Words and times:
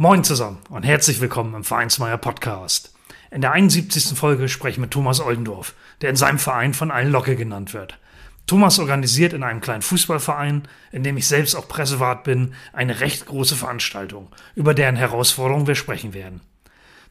Moin 0.00 0.22
zusammen 0.22 0.58
und 0.70 0.84
herzlich 0.84 1.20
willkommen 1.20 1.56
im 1.56 1.64
Vereinsmeier 1.64 2.18
Podcast. 2.18 2.94
In 3.32 3.40
der 3.40 3.50
71. 3.50 4.16
Folge 4.16 4.48
spreche 4.48 4.74
ich 4.74 4.78
mit 4.78 4.92
Thomas 4.92 5.18
Oldendorf, 5.18 5.74
der 6.02 6.10
in 6.10 6.14
seinem 6.14 6.38
Verein 6.38 6.72
von 6.72 6.92
allen 6.92 7.10
Locke 7.10 7.34
genannt 7.34 7.74
wird. 7.74 7.98
Thomas 8.46 8.78
organisiert 8.78 9.32
in 9.32 9.42
einem 9.42 9.60
kleinen 9.60 9.82
Fußballverein, 9.82 10.68
in 10.92 11.02
dem 11.02 11.16
ich 11.16 11.26
selbst 11.26 11.56
auch 11.56 11.66
Pressewart 11.66 12.22
bin, 12.22 12.54
eine 12.72 13.00
recht 13.00 13.26
große 13.26 13.56
Veranstaltung, 13.56 14.28
über 14.54 14.72
deren 14.72 14.94
Herausforderungen 14.94 15.66
wir 15.66 15.74
sprechen 15.74 16.14
werden. 16.14 16.42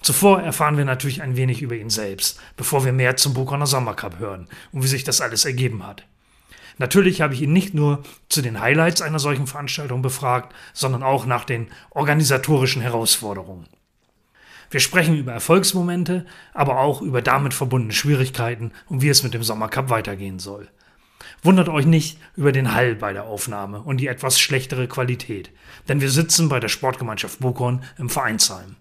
Zuvor 0.01 0.41
erfahren 0.41 0.77
wir 0.77 0.85
natürlich 0.85 1.21
ein 1.21 1.35
wenig 1.35 1.61
über 1.61 1.75
ihn 1.75 1.89
selbst, 1.89 2.39
bevor 2.55 2.85
wir 2.85 2.93
mehr 2.93 3.17
zum 3.17 3.33
Bukoner 3.33 3.67
Sommercup 3.67 4.17
hören 4.19 4.47
und 4.71 4.81
wie 4.81 4.87
sich 4.87 5.03
das 5.03 5.19
alles 5.19 5.43
ergeben 5.43 5.85
hat. 5.85 6.05
Natürlich 6.77 7.21
habe 7.21 7.33
ich 7.33 7.41
ihn 7.41 7.53
nicht 7.53 7.73
nur 7.73 8.03
zu 8.29 8.41
den 8.41 8.59
Highlights 8.59 9.01
einer 9.01 9.19
solchen 9.19 9.47
Veranstaltung 9.47 10.01
befragt, 10.01 10.53
sondern 10.73 11.03
auch 11.03 11.25
nach 11.25 11.43
den 11.43 11.67
organisatorischen 11.89 12.81
Herausforderungen. 12.81 13.67
Wir 14.69 14.79
sprechen 14.79 15.17
über 15.17 15.31
Erfolgsmomente, 15.31 16.25
aber 16.53 16.79
auch 16.79 17.01
über 17.01 17.21
damit 17.21 17.53
verbundene 17.53 17.93
Schwierigkeiten 17.93 18.71
und 18.87 19.01
wie 19.01 19.09
es 19.09 19.23
mit 19.23 19.33
dem 19.33 19.43
Sommercup 19.43 19.89
weitergehen 19.89 20.39
soll. 20.39 20.67
Wundert 21.41 21.69
euch 21.69 21.85
nicht 21.85 22.19
über 22.35 22.51
den 22.51 22.73
Hall 22.73 22.95
bei 22.95 23.13
der 23.13 23.25
Aufnahme 23.25 23.81
und 23.81 23.97
die 23.97 24.07
etwas 24.07 24.39
schlechtere 24.39 24.87
Qualität, 24.87 25.51
denn 25.87 26.01
wir 26.01 26.09
sitzen 26.09 26.49
bei 26.49 26.59
der 26.59 26.67
Sportgemeinschaft 26.67 27.39
Bukorn 27.39 27.83
im 27.97 28.09
Vereinsheim. 28.09 28.75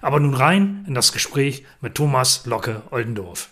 Aber 0.00 0.20
nun 0.20 0.34
rein 0.34 0.84
in 0.88 0.94
das 0.94 1.12
Gespräch 1.12 1.64
mit 1.80 1.94
Thomas 1.94 2.46
Locke 2.46 2.82
Oldendorf. 2.90 3.50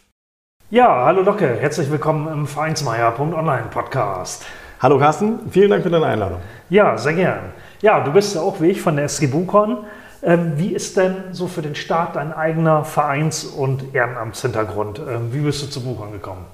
Ja, 0.68 1.04
hallo 1.04 1.22
Locke, 1.22 1.46
herzlich 1.60 1.88
willkommen 1.92 2.26
im 2.26 2.44
Vereinsmeier.online 2.44 3.66
Podcast. 3.70 4.44
Hallo 4.80 4.98
Carsten, 4.98 5.38
vielen 5.48 5.70
Dank 5.70 5.84
für 5.84 5.90
deine 5.90 6.06
Einladung. 6.06 6.38
Ja, 6.70 6.98
sehr 6.98 7.12
gern. 7.12 7.52
Ja, 7.82 8.00
du 8.02 8.10
bist 8.10 8.34
ja 8.34 8.40
auch 8.40 8.60
wie 8.60 8.70
ich 8.70 8.82
von 8.82 8.96
der 8.96 9.04
SG 9.04 9.28
Bukon. 9.28 9.84
Ähm, 10.24 10.54
wie 10.56 10.74
ist 10.74 10.96
denn 10.96 11.18
so 11.30 11.46
für 11.46 11.62
den 11.62 11.76
Start 11.76 12.16
dein 12.16 12.32
eigener 12.32 12.82
Vereins- 12.82 13.44
und 13.44 13.94
Ehrenamtshintergrund? 13.94 14.98
Ähm, 15.08 15.32
wie 15.32 15.38
bist 15.38 15.62
du 15.62 15.68
zu 15.68 15.84
Bukon 15.84 16.10
gekommen? 16.10 16.44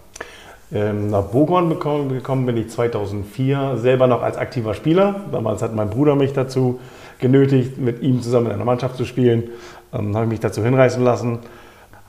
Ähm, 0.75 1.09
nach 1.09 1.23
Bukon 1.23 1.71
gekommen 1.71 2.45
bin 2.45 2.59
ich 2.59 2.69
2004, 2.69 3.79
selber 3.79 4.09
noch 4.09 4.21
als 4.21 4.37
aktiver 4.37 4.75
Spieler. 4.75 5.23
Damals 5.33 5.63
hat 5.63 5.75
mein 5.75 5.89
Bruder 5.89 6.17
mich 6.17 6.35
dazu 6.35 6.81
genötigt, 7.19 7.79
mit 7.79 8.03
ihm 8.03 8.21
zusammen 8.21 8.49
in 8.49 8.53
einer 8.53 8.67
Mannschaft 8.67 8.97
zu 8.97 9.07
spielen. 9.07 9.45
Ähm, 9.91 10.15
habe 10.15 10.27
ich 10.27 10.33
mich 10.33 10.41
dazu 10.41 10.63
hinreißen 10.63 11.03
lassen 11.03 11.39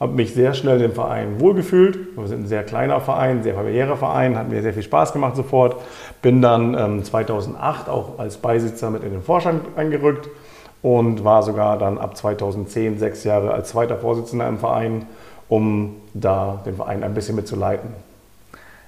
habe 0.03 0.15
mich 0.15 0.33
sehr 0.33 0.53
schnell 0.53 0.81
im 0.81 0.91
Verein 0.91 1.39
wohlgefühlt. 1.39 2.17
Wir 2.17 2.27
sind 2.27 2.43
ein 2.43 2.47
sehr 2.47 2.63
kleiner 2.63 2.99
Verein, 2.99 3.41
sehr 3.41 3.55
familiärer 3.55 3.95
Verein, 3.95 4.37
hat 4.37 4.49
mir 4.49 4.61
sehr 4.61 4.73
viel 4.73 4.83
Spaß 4.83 5.13
gemacht 5.13 5.37
sofort. 5.37 5.77
Bin 6.21 6.41
dann 6.41 6.77
ähm, 6.77 7.03
2008 7.05 7.87
auch 7.87 8.19
als 8.19 8.35
Beisitzer 8.35 8.89
mit 8.89 9.01
in 9.03 9.11
den 9.11 9.21
Vorstand 9.21 9.61
eingerückt 9.77 10.27
und 10.81 11.23
war 11.23 11.41
sogar 11.41 11.77
dann 11.77 11.97
ab 11.97 12.17
2010 12.17 12.99
sechs 12.99 13.23
Jahre 13.23 13.53
als 13.53 13.69
zweiter 13.69 13.95
Vorsitzender 13.95 14.45
im 14.49 14.57
Verein, 14.57 15.05
um 15.47 15.95
da 16.13 16.61
den 16.65 16.75
Verein 16.75 17.01
ein 17.01 17.13
bisschen 17.13 17.37
mitzuleiten. 17.37 17.89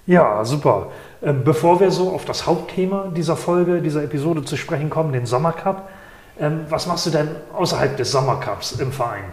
Ja, 0.06 0.44
super. 0.44 0.88
Äh, 1.22 1.32
bevor 1.32 1.80
wir 1.80 1.92
so 1.92 2.10
auf 2.10 2.26
das 2.26 2.46
Hauptthema 2.46 3.08
dieser 3.16 3.38
Folge, 3.38 3.82
dieser 3.82 4.04
Episode 4.04 4.44
zu 4.44 4.58
sprechen 4.58 4.90
kommen, 4.90 5.14
den 5.14 5.26
Sommercup, 5.26 5.78
ähm, 5.78 5.94
was 6.70 6.86
machst 6.86 7.06
du 7.06 7.12
denn 7.12 7.30
außerhalb 7.54 7.96
des 7.96 8.12
Sommercups 8.12 8.74
im 8.74 8.92
Verein? 8.92 9.24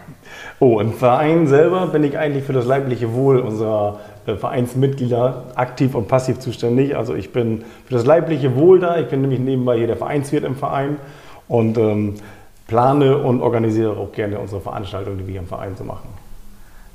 Oh, 0.60 0.78
im 0.78 0.92
Verein 0.92 1.48
selber 1.48 1.88
bin 1.88 2.04
ich 2.04 2.16
eigentlich 2.16 2.44
für 2.44 2.52
das 2.52 2.64
leibliche 2.64 3.12
Wohl 3.12 3.40
unserer 3.40 3.98
äh, 4.26 4.36
Vereinsmitglieder 4.36 5.46
aktiv 5.56 5.96
und 5.96 6.06
passiv 6.06 6.38
zuständig. 6.38 6.96
Also 6.96 7.14
ich 7.14 7.32
bin 7.32 7.64
für 7.86 7.94
das 7.94 8.06
leibliche 8.06 8.54
Wohl 8.54 8.78
da. 8.78 8.98
Ich 8.98 9.08
bin 9.08 9.20
nämlich 9.20 9.40
nebenbei 9.40 9.78
hier 9.78 9.88
der 9.88 9.96
Vereinswirt 9.96 10.44
im 10.44 10.54
Verein 10.54 10.98
und 11.48 11.76
ähm, 11.76 12.14
plane 12.68 13.18
und 13.18 13.42
organisiere 13.42 13.96
auch 13.96 14.12
gerne 14.12 14.38
unsere 14.38 14.60
Veranstaltungen, 14.60 15.18
die 15.18 15.26
wir 15.26 15.40
im 15.40 15.48
Verein 15.48 15.74
so 15.76 15.82
machen. 15.82 16.08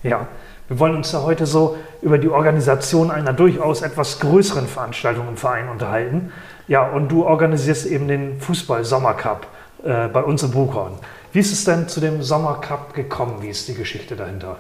Ja, 0.04 0.28
wir 0.70 0.80
wollen 0.80 0.96
uns 0.96 1.12
ja 1.12 1.22
heute 1.24 1.46
so 1.46 1.76
über 2.02 2.18
die 2.18 2.30
Organisation 2.30 3.12
einer 3.12 3.34
durchaus 3.34 3.82
etwas 3.82 4.20
größeren 4.20 4.68
Veranstaltung 4.68 5.28
im 5.28 5.38
Verein 5.38 5.68
unterhalten. 5.70 6.32
Ja, 6.68 6.88
und 6.90 7.10
du 7.10 7.26
organisierst 7.26 7.86
eben 7.86 8.08
den 8.08 8.40
Fußball-Sommercup 8.40 9.48
äh, 9.84 10.08
bei 10.08 10.24
uns 10.24 10.44
im 10.44 10.52
Buchhorn. 10.52 10.94
Wie 11.32 11.40
ist 11.40 11.52
es 11.52 11.66
denn 11.66 11.88
zu 11.88 12.00
dem 12.00 12.24
Sommercup 12.24 12.94
gekommen? 12.94 13.36
Wie 13.42 13.50
ist 13.50 13.68
die 13.68 13.74
Geschichte 13.74 14.16
dahinter? 14.16 14.58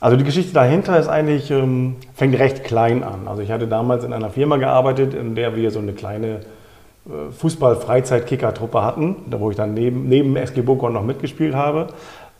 Also 0.00 0.16
die 0.16 0.24
Geschichte 0.24 0.52
dahinter 0.52 0.98
ist 0.98 1.08
eigentlich, 1.08 1.50
ähm, 1.50 1.96
fängt 2.14 2.38
recht 2.38 2.64
klein 2.64 3.04
an. 3.04 3.28
Also 3.28 3.42
ich 3.42 3.50
hatte 3.50 3.68
damals 3.68 4.02
in 4.02 4.12
einer 4.12 4.30
Firma 4.30 4.56
gearbeitet, 4.56 5.14
in 5.14 5.34
der 5.34 5.54
wir 5.54 5.70
so 5.70 5.78
eine 5.78 5.92
kleine 5.92 6.40
äh, 7.06 7.30
Fußball-Freizeit-Kicker-Truppe 7.32 8.82
hatten, 8.82 9.16
wo 9.30 9.50
ich 9.50 9.56
dann 9.56 9.74
neben, 9.74 10.08
neben 10.08 10.34
SG 10.36 10.62
Burgkorn 10.62 10.92
noch 10.92 11.04
mitgespielt 11.04 11.54
habe. 11.54 11.88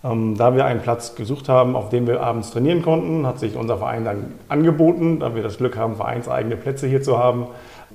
Ähm, 0.03 0.37
da 0.37 0.57
wir 0.57 0.65
einen 0.65 0.81
Platz 0.81 1.15
gesucht 1.15 1.49
haben, 1.49 1.77
auf 1.77 1.89
dem 1.91 2.07
wir 2.07 2.21
abends 2.21 2.51
trainieren 2.51 2.83
konnten, 2.83 3.27
hat 3.27 3.39
sich 3.39 3.55
unser 3.55 3.77
Verein 3.77 4.05
dann 4.05 4.33
angeboten, 4.49 5.21
da 5.21 5.35
wir 5.35 5.43
das 5.43 5.59
Glück 5.59 5.77
haben, 5.77 5.95
vereinseigene 5.95 6.57
Plätze 6.57 6.89
hier 6.89 7.03
zu 7.03 7.19
haben, 7.19 7.47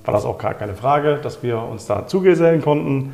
war 0.05 0.13
das 0.13 0.23
auch 0.23 0.37
gar 0.37 0.53
keine 0.53 0.75
Frage, 0.75 1.19
dass 1.21 1.43
wir 1.43 1.61
uns 1.61 1.85
da 1.87 2.07
zugesellen 2.07 2.61
konnten 2.61 3.13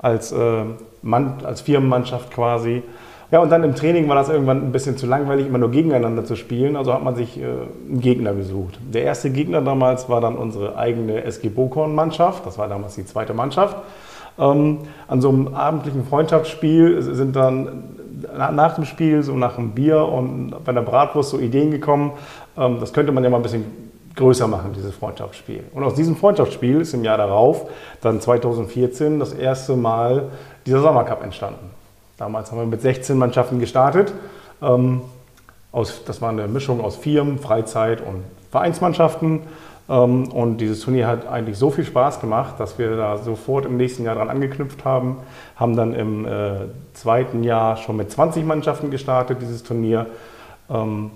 als, 0.00 0.32
äh, 0.32 0.64
Mann, 1.02 1.34
als 1.44 1.60
Firmenmannschaft 1.62 2.30
quasi. 2.30 2.82
Ja, 3.30 3.38
und 3.38 3.50
dann 3.50 3.62
im 3.62 3.76
Training 3.76 4.08
war 4.08 4.16
das 4.16 4.28
irgendwann 4.28 4.62
ein 4.62 4.72
bisschen 4.72 4.96
zu 4.96 5.06
langweilig, 5.06 5.46
immer 5.46 5.58
nur 5.58 5.70
gegeneinander 5.70 6.24
zu 6.24 6.34
spielen. 6.34 6.74
Also 6.76 6.92
hat 6.92 7.04
man 7.04 7.14
sich 7.14 7.40
äh, 7.40 7.44
einen 7.44 8.00
Gegner 8.00 8.34
gesucht. 8.34 8.80
Der 8.92 9.04
erste 9.04 9.30
Gegner 9.30 9.60
damals 9.60 10.08
war 10.08 10.20
dann 10.20 10.36
unsere 10.36 10.76
eigene 10.76 11.22
SG 11.24 11.48
Bokorn-Mannschaft. 11.48 12.44
Das 12.44 12.58
war 12.58 12.68
damals 12.68 12.96
die 12.96 13.04
zweite 13.04 13.32
Mannschaft. 13.32 13.76
Ähm, 14.38 14.78
an 15.06 15.20
so 15.20 15.28
einem 15.28 15.54
abendlichen 15.54 16.04
Freundschaftsspiel 16.04 17.02
sind 17.02 17.36
dann 17.36 17.84
nach 18.36 18.74
dem 18.74 18.84
Spiel, 18.84 19.22
so 19.22 19.34
nach 19.34 19.56
dem 19.56 19.70
Bier 19.70 20.02
und 20.04 20.54
bei 20.64 20.72
der 20.72 20.82
Bratwurst 20.82 21.30
so 21.30 21.38
Ideen 21.38 21.70
gekommen. 21.70 22.12
Ähm, 22.56 22.78
das 22.80 22.92
könnte 22.92 23.12
man 23.12 23.22
ja 23.22 23.30
mal 23.30 23.36
ein 23.36 23.42
bisschen 23.42 23.89
größer 24.16 24.46
machen, 24.46 24.72
dieses 24.74 24.94
Freundschaftsspiel. 24.94 25.64
Und 25.72 25.84
aus 25.84 25.94
diesem 25.94 26.16
Freundschaftsspiel 26.16 26.80
ist 26.80 26.94
im 26.94 27.04
Jahr 27.04 27.18
darauf, 27.18 27.68
dann 28.00 28.20
2014, 28.20 29.18
das 29.18 29.32
erste 29.32 29.76
Mal 29.76 30.30
dieser 30.66 30.80
Sommercup 30.80 31.22
entstanden. 31.22 31.70
Damals 32.18 32.50
haben 32.50 32.58
wir 32.58 32.66
mit 32.66 32.82
16 32.82 33.16
Mannschaften 33.16 33.60
gestartet. 33.60 34.12
Ähm, 34.60 35.02
aus, 35.72 36.04
das 36.04 36.20
war 36.20 36.30
eine 36.30 36.48
Mischung 36.48 36.80
aus 36.80 36.96
Firmen, 36.96 37.38
Freizeit 37.38 38.00
und 38.00 38.24
Vereinsmannschaften. 38.50 39.40
Ähm, 39.88 40.30
und 40.32 40.58
dieses 40.58 40.80
Turnier 40.80 41.06
hat 41.06 41.26
eigentlich 41.26 41.56
so 41.56 41.70
viel 41.70 41.84
Spaß 41.84 42.20
gemacht, 42.20 42.54
dass 42.58 42.78
wir 42.78 42.96
da 42.96 43.18
sofort 43.18 43.64
im 43.64 43.76
nächsten 43.76 44.04
Jahr 44.04 44.16
dran 44.16 44.28
angeknüpft 44.28 44.84
haben. 44.84 45.18
Haben 45.56 45.76
dann 45.76 45.94
im 45.94 46.26
äh, 46.26 46.52
zweiten 46.94 47.42
Jahr 47.42 47.76
schon 47.76 47.96
mit 47.96 48.10
20 48.10 48.44
Mannschaften 48.44 48.90
gestartet, 48.90 49.38
dieses 49.40 49.62
Turnier. 49.62 50.06
Ähm, 50.68 51.10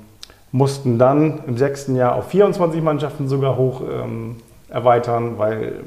mussten 0.54 1.00
dann 1.00 1.40
im 1.48 1.58
sechsten 1.58 1.96
Jahr 1.96 2.14
auf 2.14 2.28
24 2.28 2.80
Mannschaften 2.80 3.26
sogar 3.26 3.56
hoch 3.56 3.82
ähm, 3.90 4.36
erweitern, 4.68 5.36
weil 5.36 5.80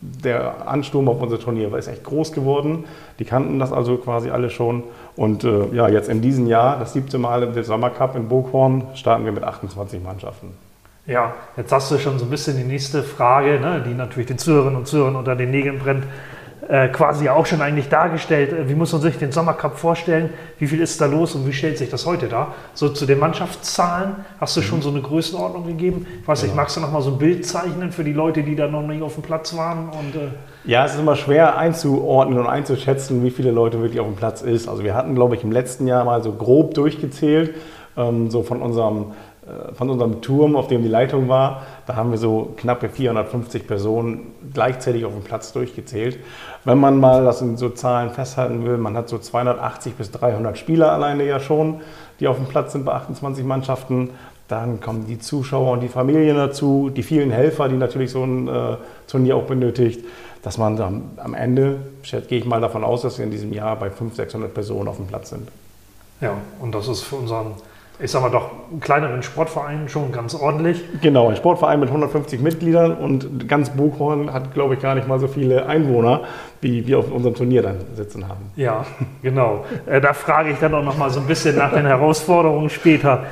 der 0.00 0.68
Ansturm 0.68 1.08
auf 1.08 1.20
unser 1.20 1.40
Turnier 1.40 1.74
ist 1.74 1.88
echt 1.88 2.04
groß 2.04 2.30
geworden. 2.30 2.84
Die 3.18 3.24
kannten 3.24 3.58
das 3.58 3.72
also 3.72 3.96
quasi 3.96 4.30
alle 4.30 4.48
schon. 4.48 4.84
Und 5.16 5.42
äh, 5.42 5.66
ja, 5.72 5.88
jetzt 5.88 6.08
in 6.08 6.20
diesem 6.20 6.46
Jahr, 6.46 6.78
das 6.78 6.92
siebte 6.92 7.18
Mal 7.18 7.42
im 7.42 7.60
Sommercup 7.64 8.14
in 8.14 8.28
Boghorn, 8.28 8.84
starten 8.94 9.24
wir 9.24 9.32
mit 9.32 9.42
28 9.42 10.00
Mannschaften. 10.00 10.52
Ja, 11.08 11.34
jetzt 11.56 11.72
hast 11.72 11.90
du 11.90 11.98
schon 11.98 12.20
so 12.20 12.26
ein 12.26 12.30
bisschen 12.30 12.56
die 12.56 12.64
nächste 12.64 13.02
Frage, 13.02 13.58
ne, 13.58 13.82
die 13.84 13.94
natürlich 13.94 14.28
den 14.28 14.38
Zuhörerinnen 14.38 14.78
und 14.78 14.86
Zuhörern 14.86 15.16
unter 15.16 15.34
den 15.34 15.50
Nägeln 15.50 15.80
brennt 15.80 16.04
äh, 16.68 16.88
quasi 16.88 17.28
auch 17.28 17.46
schon 17.46 17.62
eigentlich 17.62 17.88
dargestellt. 17.88 18.52
Äh, 18.52 18.68
wie 18.68 18.74
muss 18.74 18.92
man 18.92 19.00
sich 19.00 19.18
den 19.18 19.30
Sommercup 19.30 19.76
vorstellen? 19.76 20.30
Wie 20.58 20.66
viel 20.66 20.80
ist 20.80 21.00
da 21.00 21.06
los 21.06 21.34
und 21.34 21.46
wie 21.46 21.52
stellt 21.52 21.78
sich 21.78 21.90
das 21.90 22.06
heute 22.06 22.26
dar? 22.26 22.54
So 22.74 22.88
zu 22.88 23.06
den 23.06 23.18
Mannschaftszahlen 23.18 24.16
hast 24.40 24.56
du 24.56 24.62
schon 24.62 24.78
mhm. 24.78 24.82
so 24.82 24.90
eine 24.90 25.00
Größenordnung 25.00 25.66
gegeben. 25.66 26.06
Ich 26.20 26.26
weiß 26.26 26.42
nicht, 26.42 26.52
ja. 26.52 26.56
magst 26.56 26.76
du 26.76 26.80
noch 26.80 26.90
mal 26.90 27.02
so 27.02 27.10
ein 27.10 27.18
Bild 27.18 27.46
zeichnen 27.46 27.92
für 27.92 28.02
die 28.02 28.12
Leute, 28.12 28.42
die 28.42 28.56
da 28.56 28.66
noch 28.66 28.82
nicht 28.82 29.02
auf 29.02 29.14
dem 29.14 29.22
Platz 29.22 29.56
waren? 29.56 29.88
Und, 29.88 30.16
äh 30.16 30.28
ja, 30.64 30.84
es 30.84 30.94
ist 30.94 31.00
immer 31.00 31.14
schwer 31.14 31.56
einzuordnen 31.56 32.38
und 32.40 32.46
einzuschätzen, 32.48 33.22
wie 33.22 33.30
viele 33.30 33.52
Leute 33.52 33.80
wirklich 33.80 34.00
auf 34.00 34.06
dem 34.06 34.16
Platz 34.16 34.42
ist. 34.42 34.68
Also 34.68 34.82
wir 34.82 34.94
hatten, 34.94 35.14
glaube 35.14 35.36
ich, 35.36 35.44
im 35.44 35.52
letzten 35.52 35.86
Jahr 35.86 36.04
mal 36.04 36.22
so 36.22 36.32
grob 36.32 36.74
durchgezählt, 36.74 37.54
ähm, 37.96 38.30
so 38.30 38.42
von 38.42 38.60
unserem 38.60 39.12
von 39.74 39.90
unserem 39.90 40.22
Turm, 40.22 40.56
auf 40.56 40.66
dem 40.66 40.82
die 40.82 40.88
Leitung 40.88 41.28
war. 41.28 41.62
Da 41.86 41.94
haben 41.94 42.10
wir 42.10 42.18
so 42.18 42.54
knappe 42.56 42.88
450 42.88 43.66
Personen 43.66 44.32
gleichzeitig 44.52 45.04
auf 45.04 45.12
dem 45.12 45.22
Platz 45.22 45.52
durchgezählt. 45.52 46.18
Wenn 46.64 46.78
man 46.78 46.98
mal 46.98 47.24
das 47.24 47.42
in 47.42 47.56
so 47.56 47.68
Zahlen 47.68 48.10
festhalten 48.10 48.64
will, 48.64 48.76
man 48.76 48.96
hat 48.96 49.08
so 49.08 49.18
280 49.18 49.94
bis 49.94 50.10
300 50.10 50.58
Spieler 50.58 50.90
alleine 50.90 51.24
ja 51.24 51.38
schon, 51.38 51.80
die 52.18 52.26
auf 52.26 52.36
dem 52.36 52.46
Platz 52.46 52.72
sind 52.72 52.84
bei 52.84 52.92
28 52.92 53.44
Mannschaften. 53.44 54.10
Dann 54.48 54.80
kommen 54.80 55.06
die 55.06 55.18
Zuschauer 55.18 55.72
und 55.72 55.80
die 55.80 55.88
Familien 55.88 56.36
dazu, 56.36 56.90
die 56.90 57.02
vielen 57.02 57.30
Helfer, 57.30 57.68
die 57.68 57.76
natürlich 57.76 58.10
so 58.10 58.24
ein 58.24 58.48
äh, 58.48 58.76
Turnier 59.06 59.36
auch 59.36 59.44
benötigt, 59.44 60.04
dass 60.42 60.58
man 60.58 60.80
am 61.16 61.34
Ende, 61.34 61.78
gehe 62.28 62.38
ich 62.38 62.44
mal 62.44 62.60
davon 62.60 62.84
aus, 62.84 63.02
dass 63.02 63.18
wir 63.18 63.24
in 63.24 63.32
diesem 63.32 63.52
Jahr 63.52 63.76
bei 63.76 63.90
500, 63.90 64.16
600 64.16 64.54
Personen 64.54 64.88
auf 64.88 64.96
dem 64.96 65.06
Platz 65.06 65.30
sind. 65.30 65.48
Ja, 66.20 66.34
und 66.60 66.74
das 66.74 66.86
ist 66.86 67.02
für 67.02 67.16
unseren 67.16 67.54
ich 67.98 68.10
sag 68.10 68.20
mal 68.22 68.30
doch, 68.30 68.50
kleineren 68.80 69.22
Sportverein 69.22 69.88
schon 69.88 70.12
ganz 70.12 70.34
ordentlich. 70.34 70.82
Genau, 71.00 71.28
ein 71.28 71.36
Sportverein 71.36 71.80
mit 71.80 71.88
150 71.88 72.40
Mitgliedern 72.40 72.92
und 72.92 73.48
ganz 73.48 73.70
Buchhorn 73.70 74.32
hat, 74.32 74.52
glaube 74.52 74.74
ich, 74.74 74.80
gar 74.80 74.94
nicht 74.94 75.08
mal 75.08 75.18
so 75.18 75.28
viele 75.28 75.66
Einwohner, 75.66 76.22
wie 76.60 76.86
wir 76.86 76.98
auf 76.98 77.10
unserem 77.10 77.34
Turnier 77.34 77.62
dann 77.62 77.76
sitzen 77.94 78.28
haben. 78.28 78.50
Ja, 78.56 78.84
genau. 79.22 79.64
Äh, 79.86 80.00
da 80.00 80.12
frage 80.12 80.50
ich 80.50 80.58
dann 80.58 80.74
auch 80.74 80.84
noch 80.84 80.98
mal 80.98 81.10
so 81.10 81.20
ein 81.20 81.26
bisschen 81.26 81.56
nach 81.56 81.72
den 81.72 81.86
Herausforderungen 81.86 82.68
später. 82.68 83.24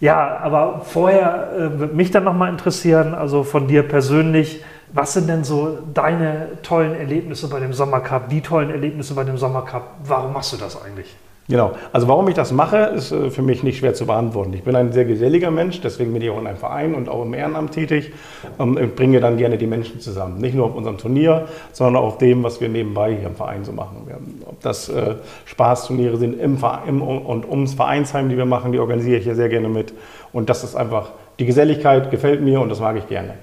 Ja, 0.00 0.38
aber 0.38 0.82
vorher 0.84 1.52
äh, 1.56 1.78
würde 1.78 1.94
mich 1.94 2.10
dann 2.10 2.24
noch 2.24 2.34
mal 2.34 2.48
interessieren, 2.50 3.14
also 3.14 3.42
von 3.42 3.66
dir 3.66 3.82
persönlich, 3.82 4.62
was 4.92 5.14
sind 5.14 5.28
denn 5.28 5.42
so 5.42 5.78
deine 5.92 6.48
tollen 6.62 6.94
Erlebnisse 6.94 7.48
bei 7.48 7.58
dem 7.58 7.72
Sommercup, 7.72 8.28
die 8.28 8.42
tollen 8.42 8.70
Erlebnisse 8.70 9.14
bei 9.14 9.24
dem 9.24 9.38
Sommercup? 9.38 9.82
Warum 10.04 10.32
machst 10.32 10.52
du 10.52 10.56
das 10.56 10.80
eigentlich? 10.80 11.16
Genau. 11.46 11.72
Also 11.92 12.08
warum 12.08 12.26
ich 12.28 12.34
das 12.34 12.52
mache, 12.52 12.78
ist 12.94 13.12
äh, 13.12 13.28
für 13.28 13.42
mich 13.42 13.62
nicht 13.62 13.78
schwer 13.78 13.92
zu 13.92 14.06
beantworten. 14.06 14.54
Ich 14.54 14.62
bin 14.62 14.74
ein 14.74 14.92
sehr 14.92 15.04
geselliger 15.04 15.50
Mensch, 15.50 15.80
deswegen 15.82 16.14
bin 16.14 16.22
ich 16.22 16.30
auch 16.30 16.40
in 16.40 16.46
einem 16.46 16.56
Verein 16.56 16.94
und 16.94 17.08
auch 17.10 17.22
im 17.22 17.34
Ehrenamt 17.34 17.72
tätig 17.72 18.12
und 18.56 18.78
ähm, 18.80 18.92
bringe 18.96 19.20
dann 19.20 19.36
gerne 19.36 19.58
die 19.58 19.66
Menschen 19.66 20.00
zusammen. 20.00 20.38
Nicht 20.40 20.54
nur 20.54 20.66
auf 20.66 20.74
unserem 20.74 20.96
Turnier, 20.96 21.46
sondern 21.72 22.02
auch 22.02 22.06
auf 22.06 22.18
dem, 22.18 22.42
was 22.42 22.62
wir 22.62 22.70
nebenbei 22.70 23.14
hier 23.14 23.28
im 23.28 23.36
Verein 23.36 23.62
so 23.62 23.72
machen. 23.72 24.06
Ob 24.46 24.60
das 24.62 24.88
äh, 24.88 25.16
Spaßturniere 25.44 26.16
sind 26.16 26.40
im, 26.40 26.58
im 26.86 27.02
und 27.02 27.48
ums 27.48 27.74
Vereinsheim, 27.74 28.30
die 28.30 28.38
wir 28.38 28.46
machen, 28.46 28.72
die 28.72 28.78
organisiere 28.78 29.18
ich 29.18 29.24
hier 29.24 29.34
sehr 29.34 29.50
gerne 29.50 29.68
mit. 29.68 29.92
Und 30.32 30.48
das 30.48 30.64
ist 30.64 30.74
einfach, 30.74 31.10
die 31.38 31.44
Geselligkeit 31.44 32.10
gefällt 32.10 32.40
mir 32.40 32.60
und 32.60 32.70
das 32.70 32.80
mag 32.80 32.96
ich 32.96 33.06
gerne. 33.06 33.34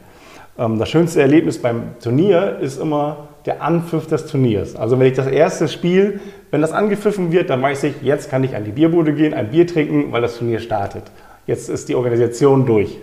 Ähm, 0.58 0.80
das 0.80 0.90
schönste 0.90 1.22
Erlebnis 1.22 1.62
beim 1.62 1.84
Turnier 2.02 2.58
ist 2.62 2.82
immer 2.82 3.28
der 3.46 3.62
Anpfiff 3.62 4.08
des 4.08 4.26
Turniers. 4.26 4.76
Also 4.76 5.00
wenn 5.00 5.08
ich 5.08 5.14
das 5.14 5.28
erste 5.28 5.68
Spiel 5.68 6.20
wenn 6.52 6.62
das 6.62 6.74
angepfiffen 6.74 7.32
wird, 7.32 7.50
dann 7.50 7.62
weiß 7.62 7.84
ich, 7.84 8.02
jetzt 8.02 8.30
kann 8.30 8.44
ich 8.44 8.56
an 8.56 8.66
die 8.66 8.72
Bierbude 8.72 9.14
gehen, 9.14 9.34
ein 9.34 9.50
Bier 9.50 9.66
trinken, 9.66 10.12
weil 10.12 10.22
das 10.22 10.38
Turnier 10.38 10.60
startet. 10.60 11.04
Jetzt 11.48 11.70
ist 11.70 11.90
die 11.90 11.96
Organisation 11.96 12.66
durch. 12.66 12.98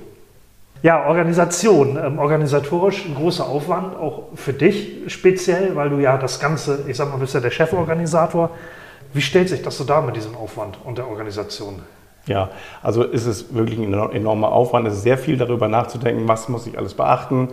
Ja, 0.83 1.07
Organisation. 1.07 1.99
Ähm, 2.03 2.19
organisatorisch 2.19 3.05
ein 3.05 3.15
großer 3.15 3.47
Aufwand, 3.47 3.97
auch 3.97 4.25
für 4.35 4.53
dich 4.53 5.03
speziell, 5.09 5.75
weil 5.75 5.91
du 5.91 5.99
ja 5.99 6.17
das 6.17 6.39
Ganze, 6.39 6.85
ich 6.87 6.97
sag 6.97 7.11
mal, 7.11 7.17
bist 7.17 7.35
ja 7.35 7.41
der 7.41 7.51
Cheforganisator. 7.51 8.51
Wie 9.13 9.21
stellt 9.21 9.49
sich 9.49 9.63
das 9.63 9.77
so 9.77 9.85
dar 9.85 10.03
mit 10.03 10.15
diesem 10.15 10.37
Aufwand 10.37 10.79
und 10.85 10.99
der 10.99 11.09
Organisation? 11.09 11.81
Ja, 12.27 12.51
also 12.83 13.03
ist 13.03 13.27
es 13.27 13.55
wirklich 13.55 13.79
ein 13.79 13.93
enormer 14.13 14.53
Aufwand. 14.53 14.87
Es 14.87 14.95
ist 14.95 15.03
sehr 15.03 15.19
viel 15.19 15.39
darüber 15.39 15.67
nachzudenken, 15.67 16.29
was 16.29 16.49
muss 16.49 16.67
ich 16.67 16.77
alles 16.77 16.93
beachten, 16.93 17.49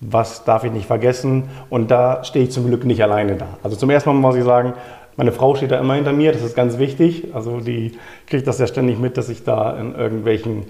was 0.00 0.44
darf 0.44 0.64
ich 0.64 0.70
nicht 0.70 0.86
vergessen. 0.86 1.44
Und 1.70 1.90
da 1.90 2.22
stehe 2.24 2.44
ich 2.44 2.52
zum 2.52 2.66
Glück 2.66 2.84
nicht 2.84 3.02
alleine 3.02 3.36
da. 3.36 3.46
Also 3.62 3.76
zum 3.76 3.88
ersten 3.88 4.10
Mal 4.10 4.16
muss 4.16 4.36
ich 4.36 4.44
sagen, 4.44 4.74
meine 5.18 5.32
Frau 5.32 5.56
steht 5.56 5.72
da 5.72 5.80
immer 5.80 5.94
hinter 5.94 6.12
mir, 6.12 6.30
das 6.30 6.42
ist 6.42 6.54
ganz 6.54 6.78
wichtig. 6.78 7.34
Also 7.34 7.58
die 7.58 7.98
kriegt 8.28 8.46
das 8.46 8.60
ja 8.60 8.68
ständig 8.68 9.00
mit, 9.00 9.16
dass 9.16 9.28
ich 9.28 9.42
da 9.42 9.76
in 9.76 9.96
irgendwelchen 9.96 10.66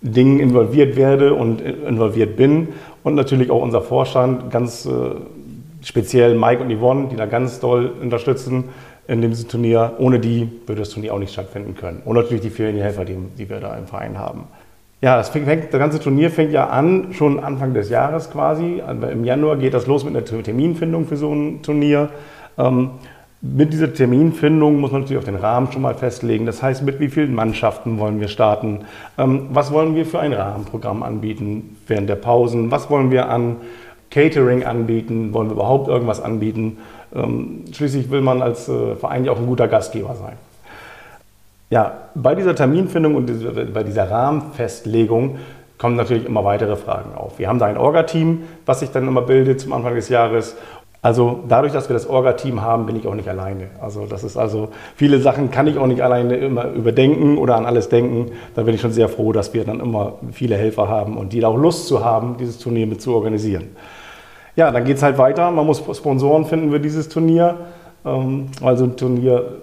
Dingen 0.00 0.40
involviert 0.40 0.96
werde 0.96 1.34
und 1.34 1.60
involviert 1.60 2.34
bin. 2.34 2.68
Und 3.02 3.14
natürlich 3.14 3.50
auch 3.50 3.60
unser 3.60 3.82
Vorstand, 3.82 4.50
ganz 4.50 4.86
äh, 4.86 4.90
speziell 5.82 6.34
Mike 6.34 6.62
und 6.62 6.74
Yvonne, 6.74 7.08
die 7.10 7.16
da 7.16 7.26
ganz 7.26 7.60
doll 7.60 7.92
unterstützen 8.00 8.64
in 9.06 9.20
diesem 9.20 9.48
Turnier. 9.48 9.92
Ohne 9.98 10.18
die 10.18 10.50
würde 10.66 10.80
das 10.80 10.88
Turnier 10.88 11.12
auch 11.12 11.18
nicht 11.18 11.34
stattfinden 11.34 11.74
können. 11.74 12.00
Und 12.06 12.16
natürlich 12.16 12.42
die 12.42 12.48
vielen 12.48 12.78
Helfer, 12.78 13.04
die, 13.04 13.18
die 13.36 13.50
wir 13.50 13.60
da 13.60 13.76
im 13.76 13.86
Verein 13.86 14.18
haben. 14.18 14.44
Ja, 15.02 15.18
das, 15.18 15.28
fängt, 15.28 15.46
das 15.46 15.78
ganze 15.78 16.00
Turnier 16.00 16.30
fängt 16.30 16.52
ja 16.52 16.68
an, 16.68 17.12
schon 17.12 17.38
Anfang 17.38 17.74
des 17.74 17.90
Jahres 17.90 18.30
quasi. 18.30 18.80
Also 18.80 19.08
Im 19.08 19.24
Januar 19.24 19.58
geht 19.58 19.74
das 19.74 19.86
los 19.86 20.04
mit 20.04 20.16
einer 20.16 20.42
Terminfindung 20.42 21.04
für 21.04 21.18
so 21.18 21.34
ein 21.34 21.60
Turnier. 21.60 22.08
Ähm, 22.56 22.92
mit 23.46 23.74
dieser 23.74 23.92
Terminfindung 23.92 24.80
muss 24.80 24.90
man 24.90 25.02
natürlich 25.02 25.22
auch 25.22 25.26
den 25.26 25.36
Rahmen 25.36 25.70
schon 25.70 25.82
mal 25.82 25.94
festlegen. 25.94 26.46
Das 26.46 26.62
heißt, 26.62 26.82
mit 26.82 26.98
wie 26.98 27.10
vielen 27.10 27.34
Mannschaften 27.34 27.98
wollen 27.98 28.18
wir 28.18 28.28
starten? 28.28 28.80
Ähm, 29.18 29.48
was 29.50 29.70
wollen 29.70 29.94
wir 29.94 30.06
für 30.06 30.18
ein 30.18 30.32
Rahmenprogramm 30.32 31.02
anbieten 31.02 31.76
während 31.86 32.08
der 32.08 32.16
Pausen? 32.16 32.70
Was 32.70 32.88
wollen 32.88 33.10
wir 33.10 33.28
an 33.28 33.56
Catering 34.10 34.64
anbieten? 34.64 35.34
Wollen 35.34 35.48
wir 35.48 35.54
überhaupt 35.54 35.88
irgendwas 35.88 36.22
anbieten? 36.22 36.78
Ähm, 37.14 37.64
schließlich 37.70 38.10
will 38.10 38.22
man 38.22 38.40
als 38.40 38.66
äh, 38.66 38.96
Verein 38.96 39.26
ja 39.26 39.32
auch 39.32 39.38
ein 39.38 39.46
guter 39.46 39.68
Gastgeber 39.68 40.14
sein. 40.14 40.36
Ja, 41.68 41.92
bei 42.14 42.34
dieser 42.34 42.54
Terminfindung 42.54 43.14
und 43.14 43.74
bei 43.74 43.82
dieser 43.82 44.10
Rahmenfestlegung 44.10 45.36
kommen 45.76 45.96
natürlich 45.96 46.24
immer 46.24 46.44
weitere 46.44 46.76
Fragen 46.76 47.14
auf. 47.14 47.38
Wir 47.38 47.48
haben 47.48 47.58
da 47.58 47.66
ein 47.66 47.76
Orga-Team, 47.76 48.44
was 48.64 48.80
sich 48.80 48.90
dann 48.90 49.06
immer 49.06 49.22
bildet 49.22 49.60
zum 49.60 49.72
Anfang 49.72 49.94
des 49.94 50.08
Jahres 50.08 50.56
also 51.04 51.40
dadurch, 51.46 51.74
dass 51.74 51.90
wir 51.90 51.92
das 51.92 52.08
Orga-Team 52.08 52.62
haben, 52.62 52.86
bin 52.86 52.96
ich 52.96 53.06
auch 53.06 53.14
nicht 53.14 53.28
alleine. 53.28 53.66
Also 53.78 54.06
das 54.06 54.24
ist 54.24 54.38
also 54.38 54.70
viele 54.96 55.20
Sachen 55.20 55.50
kann 55.50 55.66
ich 55.66 55.76
auch 55.76 55.86
nicht 55.86 56.00
alleine 56.00 56.34
immer 56.36 56.70
überdenken 56.70 57.36
oder 57.36 57.56
an 57.56 57.66
alles 57.66 57.90
denken. 57.90 58.30
Da 58.54 58.62
bin 58.62 58.74
ich 58.74 58.80
schon 58.80 58.92
sehr 58.92 59.10
froh, 59.10 59.30
dass 59.30 59.52
wir 59.52 59.64
dann 59.64 59.80
immer 59.80 60.14
viele 60.32 60.56
Helfer 60.56 60.88
haben 60.88 61.18
und 61.18 61.34
die 61.34 61.44
auch 61.44 61.58
Lust 61.58 61.88
zu 61.88 62.02
haben, 62.02 62.38
dieses 62.38 62.58
Turnier 62.58 62.86
mit 62.86 63.02
zu 63.02 63.14
organisieren. 63.14 63.76
Ja, 64.56 64.70
dann 64.70 64.82
geht 64.86 64.96
es 64.96 65.02
halt 65.02 65.18
weiter. 65.18 65.50
Man 65.50 65.66
muss 65.66 65.82
Sponsoren 65.94 66.46
finden 66.46 66.70
für 66.70 66.80
dieses 66.80 67.10
Turnier. 67.10 67.58
Ähm, 68.06 68.46
also 68.62 68.84
ein 68.84 68.96
Turnier 68.96 69.58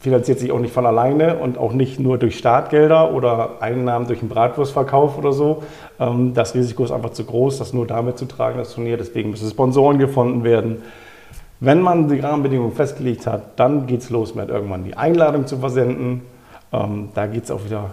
finanziert 0.00 0.38
sich 0.38 0.52
auch 0.52 0.60
nicht 0.60 0.72
von 0.72 0.86
alleine 0.86 1.38
und 1.38 1.58
auch 1.58 1.72
nicht 1.72 1.98
nur 1.98 2.18
durch 2.18 2.38
Startgelder 2.38 3.12
oder 3.12 3.60
Einnahmen 3.60 4.06
durch 4.06 4.20
einen 4.20 4.28
Bratwurstverkauf 4.28 5.18
oder 5.18 5.32
so. 5.32 5.62
Ähm, 5.98 6.34
das 6.34 6.54
Risiko 6.54 6.84
ist 6.84 6.92
einfach 6.92 7.10
zu 7.10 7.24
groß, 7.24 7.58
das 7.58 7.72
nur 7.72 7.86
damit 7.86 8.18
zu 8.18 8.26
tragen, 8.26 8.58
das 8.58 8.74
Turnier. 8.74 8.96
Deswegen 8.96 9.30
müssen 9.30 9.50
Sponsoren 9.50 9.98
gefunden 9.98 10.44
werden. 10.44 10.82
Wenn 11.60 11.80
man 11.80 12.08
die 12.08 12.20
Rahmenbedingungen 12.20 12.72
festgelegt 12.72 13.26
hat, 13.26 13.58
dann 13.58 13.88
geht 13.88 14.02
es 14.02 14.10
los 14.10 14.36
mit 14.36 14.48
irgendwann 14.48 14.84
die 14.84 14.96
Einladung 14.96 15.46
zu 15.46 15.58
versenden. 15.58 16.22
Ähm, 16.72 17.08
da 17.14 17.26
geht 17.26 17.44
es 17.44 17.50
auch 17.50 17.64
wieder 17.64 17.90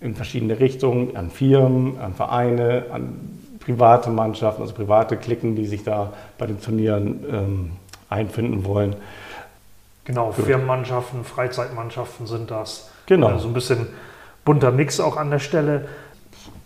in 0.00 0.14
verschiedene 0.14 0.60
Richtungen, 0.60 1.16
an 1.16 1.30
Firmen, 1.30 1.98
an 1.98 2.14
Vereine, 2.14 2.84
an 2.92 3.38
private 3.60 4.10
Mannschaften, 4.10 4.62
also 4.62 4.74
private 4.74 5.16
Klicken, 5.16 5.56
die 5.56 5.66
sich 5.66 5.84
da 5.84 6.12
bei 6.36 6.46
den 6.46 6.60
Turnieren 6.60 7.24
ähm, 7.30 7.70
einfinden 8.10 8.64
wollen. 8.64 8.96
Genau, 10.04 10.32
Gut. 10.32 10.46
Firmenmannschaften, 10.46 11.24
Freizeitmannschaften 11.24 12.26
sind 12.26 12.50
das. 12.50 12.90
Genau. 13.06 13.28
Also 13.28 13.48
ein 13.48 13.54
bisschen 13.54 13.88
bunter 14.44 14.70
Mix 14.70 15.00
auch 15.00 15.16
an 15.16 15.30
der 15.30 15.38
Stelle. 15.38 15.86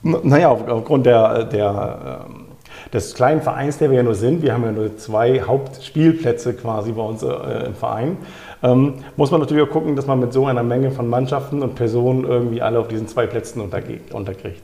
Naja, 0.02 0.50
aufgrund 0.50 1.06
der, 1.06 1.44
der, 1.44 2.26
ähm, 2.28 2.44
des 2.92 3.14
kleinen 3.14 3.40
Vereins, 3.40 3.78
der 3.78 3.90
wir 3.90 3.98
ja 3.98 4.02
nur 4.02 4.14
sind, 4.14 4.42
wir 4.42 4.52
haben 4.52 4.64
ja 4.64 4.72
nur 4.72 4.96
zwei 4.98 5.40
Hauptspielplätze 5.40 6.54
quasi 6.54 6.92
bei 6.92 7.02
uns 7.02 7.22
äh, 7.22 7.66
im 7.66 7.74
Verein, 7.74 8.18
ähm, 8.62 8.94
muss 9.16 9.30
man 9.30 9.40
natürlich 9.40 9.66
auch 9.66 9.72
gucken, 9.72 9.96
dass 9.96 10.06
man 10.06 10.20
mit 10.20 10.32
so 10.32 10.46
einer 10.46 10.62
Menge 10.62 10.90
von 10.90 11.08
Mannschaften 11.08 11.62
und 11.62 11.74
Personen 11.74 12.24
irgendwie 12.24 12.62
alle 12.62 12.78
auf 12.78 12.88
diesen 12.88 13.08
zwei 13.08 13.26
Plätzen 13.26 13.60
unterkriegt. 13.60 14.62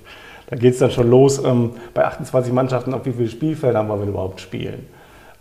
Da 0.50 0.56
geht 0.56 0.74
es 0.74 0.78
dann 0.78 0.90
schon 0.90 1.08
los, 1.08 1.42
ähm, 1.44 1.70
bei 1.94 2.04
28 2.04 2.52
Mannschaften, 2.52 2.92
auf 2.92 3.04
wie 3.06 3.12
viele 3.12 3.28
Spielfelder 3.28 3.88
wollen 3.88 4.02
wir 4.02 4.08
überhaupt 4.08 4.40
spielen. 4.40 4.86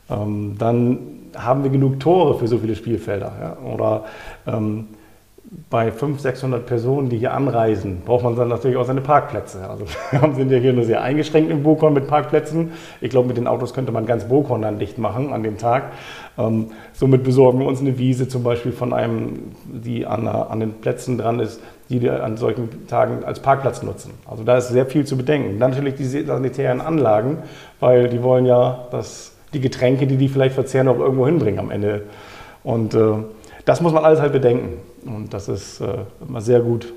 Ähm, 0.10 0.56
dann 0.58 1.19
haben 1.36 1.64
wir 1.64 1.70
genug 1.70 2.00
Tore 2.00 2.38
für 2.38 2.48
so 2.48 2.58
viele 2.58 2.76
Spielfelder. 2.76 3.32
Ja? 3.42 3.74
Oder 3.74 4.06
ähm, 4.48 4.88
bei 5.70 5.92
500, 5.92 6.22
600 6.22 6.66
Personen, 6.66 7.10
die 7.10 7.18
hier 7.18 7.34
anreisen, 7.34 8.02
braucht 8.06 8.24
man 8.24 8.36
dann 8.36 8.50
natürlich 8.50 8.78
auch 8.78 8.86
seine 8.86 9.02
Parkplätze. 9.02 9.68
Also 9.68 9.86
wir 10.12 10.36
sind 10.36 10.52
ja 10.52 10.58
hier 10.60 10.74
nur 10.74 10.84
sehr 10.84 11.02
eingeschränkt 11.02 11.50
in 11.50 11.64
Bokorn 11.64 11.94
mit 11.94 12.08
Parkplätzen. 12.08 12.72
Ich 13.02 13.10
glaube, 13.10 13.28
mit 13.28 13.38
den 13.38 13.48
Autos 13.48 13.74
könnte 13.74 13.92
man 13.92 14.06
ganz 14.06 14.26
Bokorn 14.26 14.62
dann 14.62 14.78
dicht 14.78 14.98
machen 14.98 15.34
an 15.34 15.42
dem 15.42 15.58
Tag. 15.58 15.92
Ähm, 16.38 16.68
somit 16.94 17.24
besorgen 17.24 17.60
wir 17.60 17.68
uns 17.68 17.82
eine 17.82 17.98
Wiese 17.98 18.28
zum 18.28 18.44
Beispiel 18.44 18.72
von 18.72 18.94
einem, 18.94 19.52
die 19.66 20.06
an, 20.06 20.28
an 20.28 20.60
den 20.60 20.74
Plätzen 20.74 21.18
dran 21.18 21.40
ist, 21.40 21.62
die 21.90 22.02
wir 22.02 22.24
an 22.24 22.38
solchen 22.38 22.88
Tagen 22.88 23.24
als 23.24 23.40
Parkplatz 23.40 23.82
nutzen. 23.82 24.12
Also 24.30 24.44
da 24.44 24.58
ist 24.58 24.70
sehr 24.70 24.86
viel 24.86 25.06
zu 25.06 25.18
bedenken. 25.18 25.60
Dann 25.60 25.72
natürlich 25.72 25.96
die 25.96 26.06
sanitären 26.06 26.82
Anlagen, 26.82 27.40
weil 27.80 28.08
die 28.10 28.22
wollen 28.22 28.46
ja, 28.46 28.86
dass 28.92 29.36
die 29.54 29.60
Getränke, 29.60 30.08
die 30.08 30.18
die 30.18 30.30
vielleicht 30.30 30.56
verzehren, 30.56 30.88
auch 30.88 31.00
irgendwo 31.00 31.26
hinbringen 31.26 31.60
am 31.60 31.72
Ende. 31.72 32.04
Und 32.64 32.94
äh, 32.94 33.14
das 33.66 33.82
muss 33.82 33.94
man 33.94 34.06
alles 34.06 34.20
halt 34.20 34.34
bedenken. 34.34 34.78
Und 35.06 35.34
das 35.34 35.48
ist 35.48 35.82
äh, 35.82 36.00
immer 36.28 36.42
sehr 36.42 36.60
gut 36.60 36.94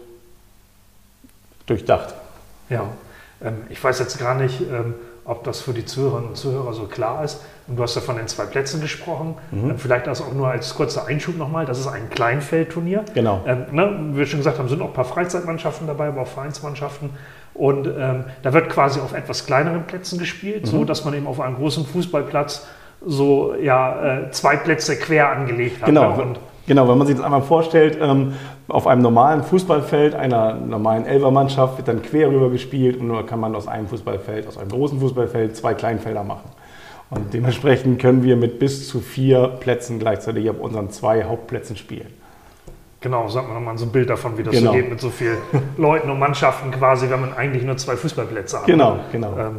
durchdacht. 1.66 2.14
Ja, 2.68 2.84
ähm, 3.42 3.58
ich 3.68 3.82
weiß 3.82 3.98
jetzt 4.00 4.18
gar 4.18 4.34
nicht, 4.34 4.60
ähm, 4.60 4.94
ob 5.24 5.44
das 5.44 5.60
für 5.60 5.72
die 5.72 5.84
Zuhörerinnen 5.84 6.30
und 6.30 6.36
Zuhörer 6.36 6.72
so 6.72 6.84
klar 6.84 7.24
ist. 7.24 7.40
Und 7.68 7.76
du 7.76 7.82
hast 7.82 7.94
ja 7.94 8.00
von 8.00 8.16
den 8.16 8.26
zwei 8.26 8.44
Plätzen 8.44 8.80
gesprochen. 8.80 9.36
Mhm. 9.52 9.78
Vielleicht 9.78 10.06
das 10.06 10.20
auch 10.20 10.32
nur 10.32 10.48
als 10.48 10.74
kurzer 10.74 11.06
Einschub 11.06 11.36
nochmal. 11.36 11.64
Das 11.64 11.78
ist 11.78 11.86
ein 11.86 12.10
Kleinfeldturnier. 12.10 13.04
Genau. 13.14 13.42
Ähm, 13.46 13.66
ne, 13.70 13.98
wie 14.12 14.18
wir 14.18 14.26
schon 14.26 14.40
gesagt 14.40 14.58
haben, 14.58 14.68
sind 14.68 14.82
auch 14.82 14.88
ein 14.88 14.92
paar 14.92 15.04
Freizeitmannschaften 15.04 15.86
dabei, 15.86 16.08
aber 16.08 16.22
auch 16.22 16.26
Vereinsmannschaften. 16.26 17.10
Und 17.54 17.86
ähm, 17.86 18.24
da 18.42 18.52
wird 18.52 18.70
quasi 18.70 19.00
auf 19.00 19.12
etwas 19.12 19.46
kleineren 19.46 19.84
Plätzen 19.84 20.18
gespielt, 20.18 20.62
mhm. 20.62 20.66
so 20.66 20.84
dass 20.84 21.04
man 21.04 21.14
eben 21.14 21.26
auf 21.26 21.40
einem 21.40 21.56
großen 21.56 21.84
Fußballplatz 21.84 22.66
so 23.04 23.54
ja, 23.60 24.20
äh, 24.20 24.30
zwei 24.30 24.56
Plätze 24.56 24.96
quer 24.96 25.30
angelegt 25.30 25.80
hat. 25.80 25.86
Genau. 25.86 26.16
Ne? 26.16 26.34
Genau, 26.66 26.88
wenn 26.88 26.96
man 26.96 27.06
sich 27.08 27.16
das 27.16 27.24
einmal 27.24 27.42
vorstellt, 27.42 27.98
ähm, 28.00 28.34
auf 28.68 28.86
einem 28.86 29.02
normalen 29.02 29.42
Fußballfeld 29.42 30.14
einer 30.14 30.54
normalen 30.54 31.04
Elfermannschaft 31.04 31.76
wird 31.76 31.88
dann 31.88 32.02
quer 32.02 32.30
rüber 32.30 32.50
gespielt 32.50 33.00
und 33.00 33.08
nur 33.08 33.26
kann 33.26 33.40
man 33.40 33.54
aus 33.56 33.66
einem 33.66 33.88
Fußballfeld, 33.88 34.46
aus 34.46 34.58
einem 34.58 34.70
großen 34.70 35.00
Fußballfeld 35.00 35.56
zwei 35.56 35.74
Kleinfelder 35.74 36.22
machen. 36.22 36.50
Und 37.10 37.34
dementsprechend 37.34 38.00
können 38.00 38.22
wir 38.22 38.36
mit 38.36 38.58
bis 38.58 38.88
zu 38.88 39.00
vier 39.00 39.48
Plätzen 39.48 39.98
gleichzeitig 39.98 40.48
auf 40.48 40.60
unseren 40.60 40.90
zwei 40.90 41.24
Hauptplätzen 41.24 41.76
spielen. 41.76 42.06
Genau, 43.02 43.28
sag 43.28 43.48
mal 43.48 43.54
nochmal 43.54 43.76
so 43.76 43.84
ein 43.86 43.92
Bild 43.92 44.08
davon, 44.08 44.38
wie 44.38 44.44
das 44.44 44.54
genau. 44.54 44.70
so 44.70 44.76
geht 44.76 44.88
mit 44.88 45.00
so 45.00 45.10
vielen 45.10 45.38
Leuten 45.76 46.08
und 46.08 46.18
Mannschaften 46.18 46.70
quasi, 46.70 47.10
wenn 47.10 47.20
man 47.20 47.34
eigentlich 47.34 47.64
nur 47.64 47.76
zwei 47.76 47.96
Fußballplätze 47.96 48.60
hat. 48.60 48.66
Genau, 48.66 48.98
genau. 49.10 49.36
Ähm, 49.36 49.56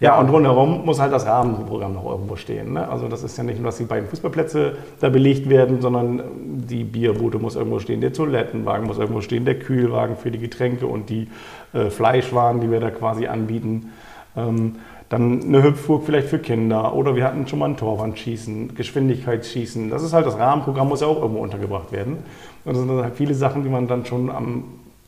ja, 0.00 0.18
und 0.18 0.30
rundherum 0.30 0.86
muss 0.86 0.98
halt 0.98 1.12
das 1.12 1.26
Rahmenprogramm 1.26 1.92
noch 1.92 2.06
irgendwo 2.06 2.34
stehen. 2.34 2.72
Ne? 2.72 2.88
Also 2.88 3.06
das 3.06 3.22
ist 3.22 3.36
ja 3.36 3.44
nicht 3.44 3.58
nur, 3.58 3.66
dass 3.66 3.76
die 3.76 3.84
beiden 3.84 4.08
Fußballplätze 4.08 4.78
da 4.98 5.10
belegt 5.10 5.48
werden, 5.50 5.82
sondern 5.82 6.22
die 6.66 6.84
Bierbude 6.84 7.38
muss 7.38 7.54
irgendwo 7.54 7.80
stehen, 7.80 8.00
der 8.00 8.14
Toilettenwagen 8.14 8.86
muss 8.86 8.98
irgendwo 8.98 9.20
stehen, 9.20 9.44
der 9.44 9.58
Kühlwagen 9.58 10.16
für 10.16 10.30
die 10.30 10.38
Getränke 10.38 10.86
und 10.86 11.10
die 11.10 11.28
äh, 11.74 11.90
Fleischwaren, 11.90 12.62
die 12.62 12.70
wir 12.70 12.80
da 12.80 12.90
quasi 12.90 13.26
anbieten. 13.26 13.92
Ähm, 14.36 14.76
dann 15.10 15.42
eine 15.42 15.62
Hüpfburg 15.62 16.04
vielleicht 16.06 16.28
für 16.28 16.38
Kinder 16.38 16.94
oder 16.94 17.16
wir 17.16 17.24
hatten 17.24 17.46
schon 17.48 17.58
mal 17.58 17.68
ein 17.68 17.76
Torwandschießen, 17.76 18.76
Geschwindigkeitsschießen. 18.76 19.90
Das 19.90 20.04
ist 20.04 20.12
halt 20.12 20.24
das 20.24 20.38
Rahmenprogramm, 20.38 20.88
muss 20.88 21.00
ja 21.00 21.08
auch 21.08 21.20
irgendwo 21.20 21.42
untergebracht 21.42 21.90
werden. 21.90 22.18
Und 22.64 22.76
das 22.76 22.78
sind 22.78 22.90
halt 22.90 23.16
viele 23.16 23.34
Sachen, 23.34 23.64
die 23.64 23.68
man 23.68 23.88
dann 23.88 24.06
schon 24.06 24.30
am, 24.30 24.64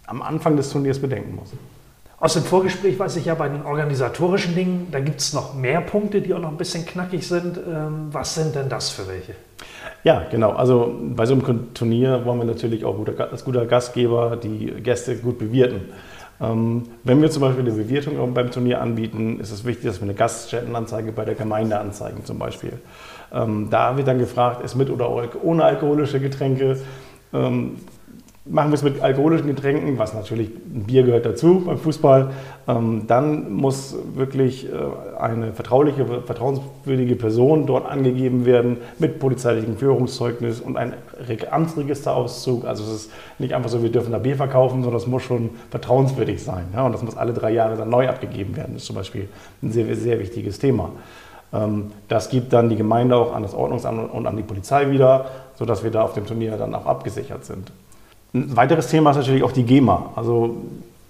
am 0.06 0.20
Anfang 0.20 0.56
des 0.56 0.70
Turniers 0.70 0.98
bedenken 0.98 1.36
muss. 1.36 1.52
Aus 2.18 2.34
dem 2.34 2.42
Vorgespräch 2.42 2.98
weiß 2.98 3.16
ich 3.16 3.26
ja 3.26 3.34
bei 3.34 3.48
den 3.48 3.62
organisatorischen 3.62 4.56
Dingen, 4.56 4.88
da 4.90 4.98
gibt 4.98 5.20
es 5.20 5.32
noch 5.32 5.54
mehr 5.54 5.80
Punkte, 5.80 6.20
die 6.20 6.34
auch 6.34 6.40
noch 6.40 6.50
ein 6.50 6.56
bisschen 6.56 6.84
knackig 6.84 7.26
sind. 7.26 7.58
Ähm, 7.58 8.08
was 8.10 8.34
sind 8.34 8.56
denn 8.56 8.68
das 8.68 8.90
für 8.90 9.06
welche? 9.06 9.34
Ja, 10.02 10.26
genau. 10.30 10.50
Also 10.50 10.96
bei 11.14 11.26
so 11.26 11.34
einem 11.34 11.74
Turnier 11.74 12.24
wollen 12.24 12.38
wir 12.38 12.44
natürlich 12.44 12.84
auch 12.84 12.96
als 13.18 13.44
guter 13.44 13.66
Gastgeber 13.66 14.36
die 14.36 14.66
Gäste 14.66 15.16
gut 15.16 15.38
bewirten. 15.38 15.92
Ähm, 16.40 16.88
wenn 17.04 17.22
wir 17.22 17.30
zum 17.30 17.42
Beispiel 17.42 17.64
eine 17.64 17.72
Bewirtung 17.72 18.34
beim 18.34 18.50
Turnier 18.50 18.80
anbieten, 18.80 19.40
ist 19.40 19.50
es 19.50 19.64
wichtig, 19.64 19.86
dass 19.86 20.00
wir 20.00 20.04
eine 20.04 20.14
Gaststättenanzeige 20.14 21.12
bei 21.12 21.24
der 21.24 21.34
Gemeinde 21.34 21.78
anzeigen 21.78 22.24
zum 22.24 22.38
Beispiel. 22.38 22.72
Ähm, 23.32 23.68
da 23.70 23.96
wird 23.96 24.08
dann 24.08 24.18
gefragt, 24.18 24.64
ist 24.64 24.74
mit 24.74 24.90
oder 24.90 25.10
ohne 25.42 25.64
alkoholische 25.64 26.20
Getränke 26.20 26.78
machen 28.44 28.70
wir 28.70 28.74
es 28.74 28.82
mit 28.82 29.00
alkoholischen 29.00 29.46
Getränken, 29.46 29.98
was 29.98 30.14
natürlich 30.14 30.48
ein 30.48 30.84
Bier 30.84 31.04
gehört 31.04 31.24
dazu 31.24 31.62
beim 31.64 31.78
Fußball. 31.78 32.30
Ähm, 32.66 33.04
dann 33.06 33.52
muss 33.52 33.96
wirklich 34.14 34.68
äh, 34.68 34.76
eine 35.18 35.52
vertrauliche, 35.52 36.04
vertrauenswürdige 36.04 37.14
Person 37.14 37.66
dort 37.66 37.86
angegeben 37.86 38.44
werden 38.44 38.78
mit 38.98 39.20
polizeilichem 39.20 39.76
Führungszeugnis 39.76 40.60
und 40.60 40.76
ein 40.76 40.94
Amtsregisterauszug. 41.50 42.64
Also 42.64 42.82
es 42.82 43.04
ist 43.04 43.12
nicht 43.38 43.54
einfach 43.54 43.70
so, 43.70 43.82
wir 43.82 43.92
dürfen 43.92 44.10
da 44.10 44.18
Bier 44.18 44.36
verkaufen, 44.36 44.82
sondern 44.82 45.00
es 45.00 45.06
muss 45.06 45.22
schon 45.22 45.50
vertrauenswürdig 45.70 46.42
sein. 46.42 46.64
Und 46.76 46.92
das 46.92 47.02
muss 47.02 47.16
alle 47.16 47.32
drei 47.32 47.52
Jahre 47.52 47.76
dann 47.76 47.90
neu 47.90 48.08
abgegeben 48.08 48.56
werden. 48.56 48.74
Das 48.74 48.82
ist 48.82 48.86
zum 48.86 48.96
Beispiel 48.96 49.28
ein 49.62 49.70
sehr, 49.70 49.94
sehr 49.94 50.18
wichtiges 50.18 50.58
Thema. 50.58 50.90
Ähm, 51.52 51.92
das 52.08 52.28
gibt 52.28 52.52
dann 52.52 52.68
die 52.68 52.76
Gemeinde 52.76 53.14
auch 53.14 53.32
an 53.32 53.42
das 53.44 53.54
Ordnungsamt 53.54 54.12
und 54.12 54.26
an 54.26 54.36
die 54.36 54.42
Polizei 54.42 54.90
wieder, 54.90 55.26
sodass 55.54 55.84
wir 55.84 55.92
da 55.92 56.02
auf 56.02 56.14
dem 56.14 56.26
Turnier 56.26 56.56
dann 56.56 56.74
auch 56.74 56.86
abgesichert 56.86 57.44
sind. 57.44 57.70
Ein 58.34 58.56
weiteres 58.56 58.88
Thema 58.88 59.10
ist 59.10 59.16
natürlich 59.16 59.42
auch 59.42 59.52
die 59.52 59.64
GEMA. 59.64 60.12
Also 60.16 60.56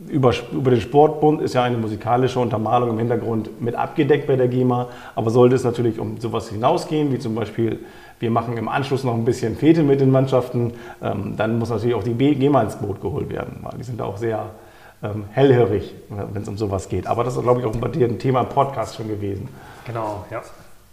über, 0.08 0.32
über 0.52 0.70
den 0.70 0.80
Sportbund 0.80 1.40
ist 1.40 1.54
ja 1.54 1.62
eine 1.62 1.76
musikalische 1.76 2.40
Untermalung 2.40 2.90
im 2.90 2.98
Hintergrund 2.98 3.60
mit 3.60 3.74
abgedeckt 3.74 4.26
bei 4.26 4.36
der 4.36 4.48
GEMA. 4.48 4.88
Aber 5.14 5.30
sollte 5.30 5.54
es 5.54 5.64
natürlich 5.64 6.00
um 6.00 6.18
sowas 6.18 6.48
hinausgehen, 6.48 7.12
wie 7.12 7.18
zum 7.18 7.34
Beispiel, 7.34 7.78
wir 8.18 8.30
machen 8.30 8.56
im 8.56 8.68
Anschluss 8.68 9.04
noch 9.04 9.14
ein 9.14 9.24
bisschen 9.24 9.56
Fete 9.56 9.82
mit 9.82 10.00
den 10.00 10.10
Mannschaften, 10.10 10.72
ähm, 11.02 11.34
dann 11.36 11.58
muss 11.58 11.70
natürlich 11.70 11.94
auch 11.94 12.04
die 12.04 12.14
GEMA 12.14 12.62
ins 12.62 12.76
Boot 12.76 13.00
geholt 13.00 13.30
werden, 13.30 13.58
weil 13.62 13.78
die 13.78 13.84
sind 13.84 14.00
da 14.00 14.04
auch 14.04 14.16
sehr 14.16 14.46
ähm, 15.02 15.24
hellhörig, 15.30 15.94
wenn 16.08 16.42
es 16.42 16.48
um 16.48 16.56
sowas 16.56 16.88
geht. 16.88 17.06
Aber 17.06 17.24
das 17.24 17.36
ist, 17.36 17.42
glaube 17.42 17.60
ich, 17.60 17.66
auch 17.66 17.76
bei 17.76 17.88
dir 17.88 18.06
ein 18.06 18.18
Thema 18.18 18.40
im 18.40 18.48
Podcast 18.48 18.96
schon 18.96 19.08
gewesen. 19.08 19.48
Genau, 19.86 20.24
ja. 20.30 20.42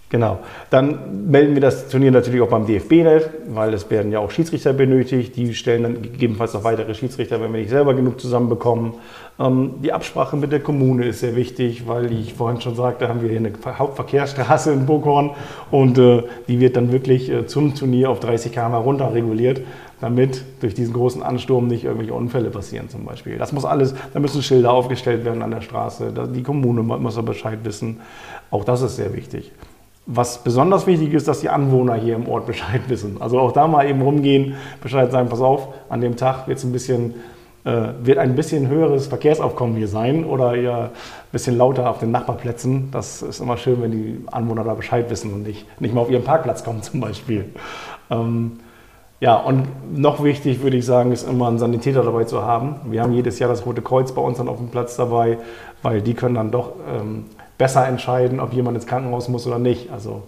Genau. 0.10 0.40
Dann 0.72 1.30
melden 1.30 1.54
wir 1.54 1.62
das 1.62 1.88
Turnier 1.88 2.10
natürlich 2.10 2.42
auch 2.42 2.50
beim 2.50 2.66
DFB-Net, 2.66 3.30
weil 3.50 3.76
es 3.76 3.90
werden 3.92 4.12
ja 4.12 4.18
auch 4.18 4.32
Schiedsrichter 4.32 4.74
benötigt. 4.74 5.36
Die 5.36 5.54
stellen 5.54 5.84
dann 5.84 6.02
gegebenenfalls 6.02 6.56
noch 6.56 6.64
weitere 6.64 6.96
Schiedsrichter, 6.96 7.40
wenn 7.40 7.54
wir 7.54 7.60
nicht 7.60 7.70
selber 7.70 7.94
genug 7.94 8.20
zusammenbekommen. 8.20 8.94
Ähm, 9.40 9.76
die 9.84 9.94
Absprache 9.94 10.36
mit 10.36 10.52
der 10.52 10.62
Kommune 10.62 11.06
ist 11.06 11.20
sehr 11.20 11.36
wichtig, 11.36 11.88
weil 11.88 12.12
ich 12.12 12.34
vorhin 12.34 12.60
schon 12.60 12.74
sagte, 12.74 13.08
haben 13.08 13.22
wir 13.22 13.30
hier 13.30 13.38
eine 13.38 13.54
Hauptverkehrsstraße 13.64 14.74
in 14.74 14.88
Burghorn 14.88 15.32
und 15.70 16.00
äh, 16.00 16.24
die 16.48 16.60
wird 16.60 16.76
dann 16.76 16.92
wirklich 16.92 17.30
äh, 17.30 17.46
zum 17.46 17.76
Turnier 17.76 18.10
auf 18.10 18.20
30 18.20 18.52
km 18.52 18.74
runter 18.74 19.14
reguliert, 19.14 19.62
damit 20.02 20.44
durch 20.60 20.74
diesen 20.74 20.94
großen 20.94 21.22
Ansturm 21.22 21.68
nicht 21.68 21.84
irgendwelche 21.84 22.16
Unfälle 22.16 22.50
passieren 22.50 22.90
zum 22.90 23.06
Beispiel. 23.06 23.38
Das 23.38 23.54
muss 23.54 23.64
alles, 23.64 23.94
da 24.12 24.20
müssen 24.20 24.42
Schilder 24.42 24.72
aufgestellt 24.72 25.24
werden 25.24 25.44
an 25.44 25.52
der 25.52 25.62
Straße, 25.62 26.12
die 26.34 26.42
Kommune 26.42 26.82
muss 26.82 27.14
da 27.14 27.22
Bescheid 27.22 27.60
wissen. 27.64 28.00
Auch 28.50 28.64
das 28.64 28.82
ist 28.82 28.96
sehr 28.96 29.14
wichtig. 29.14 29.52
Was 30.12 30.44
besonders 30.44 30.88
wichtig 30.88 31.14
ist, 31.14 31.28
dass 31.28 31.42
die 31.42 31.50
Anwohner 31.50 31.94
hier 31.94 32.16
im 32.16 32.28
Ort 32.28 32.48
Bescheid 32.48 32.82
wissen. 32.88 33.18
Also 33.20 33.40
auch 33.40 33.52
da 33.52 33.68
mal 33.68 33.88
eben 33.88 34.02
rumgehen, 34.02 34.56
Bescheid 34.82 35.12
sagen, 35.12 35.30
pass 35.30 35.40
auf, 35.40 35.68
an 35.88 36.02
dem 36.02 36.16
Tag 36.16 36.48
wird 36.48 36.64
ein 36.64 36.72
bisschen, 36.72 37.14
äh, 37.64 37.90
wird 38.02 38.18
ein 38.18 38.36
bisschen 38.36 38.70
höheres 38.70 39.06
Verkehrsaufkommen 39.06 39.76
hier 39.76 39.88
sein 39.88 40.26
oder 40.26 40.56
ja 40.56 40.86
ein 40.86 40.90
bisschen 41.32 41.60
lauter 41.60 41.88
auf 41.88 42.00
den 42.00 42.10
Nachbarplätzen. 42.10 42.90
Das 42.90 43.22
ist 43.22 43.40
immer 43.40 43.58
schön, 43.58 43.84
wenn 43.84 43.92
die 43.92 44.24
Anwohner 44.32 44.64
da 44.64 44.74
Bescheid 44.74 45.12
wissen 45.12 45.32
und 45.32 45.44
nicht, 45.44 45.68
nicht 45.80 45.94
mal 45.94 46.02
auf 46.02 46.10
ihren 46.10 46.24
Parkplatz 46.24 46.64
kommen 46.64 46.82
zum 46.82 47.02
Beispiel. 47.02 47.46
Ähm, 48.10 48.54
ja, 49.20 49.36
und 49.36 49.68
noch 49.96 50.24
wichtig 50.24 50.64
würde 50.64 50.78
ich 50.78 50.86
sagen, 50.88 51.12
ist 51.12 51.28
immer 51.28 51.50
einen 51.50 51.60
Sanitäter 51.60 52.02
dabei 52.02 52.24
zu 52.24 52.42
haben. 52.42 52.78
Wir 52.86 53.04
haben 53.04 53.14
jedes 53.14 53.38
Jahr 53.38 53.50
das 53.50 53.64
Rote 53.64 53.84
Kreuz 53.84 54.12
bei 54.12 54.22
uns 54.22 54.40
dann 54.40 54.48
auf 54.48 54.58
dem 54.58 54.70
Platz 54.70 54.96
dabei, 54.96 55.38
weil 55.84 56.02
die 56.02 56.16
können 56.16 56.34
dann 56.34 56.50
doch 56.50 56.72
ähm, 56.90 57.26
besser 57.60 57.86
entscheiden, 57.88 58.40
ob 58.40 58.54
jemand 58.54 58.76
ins 58.78 58.88
Krankenhaus 58.88 59.28
muss 59.28 59.46
oder 59.46 59.60
nicht. 59.60 59.92
Also 59.92 60.24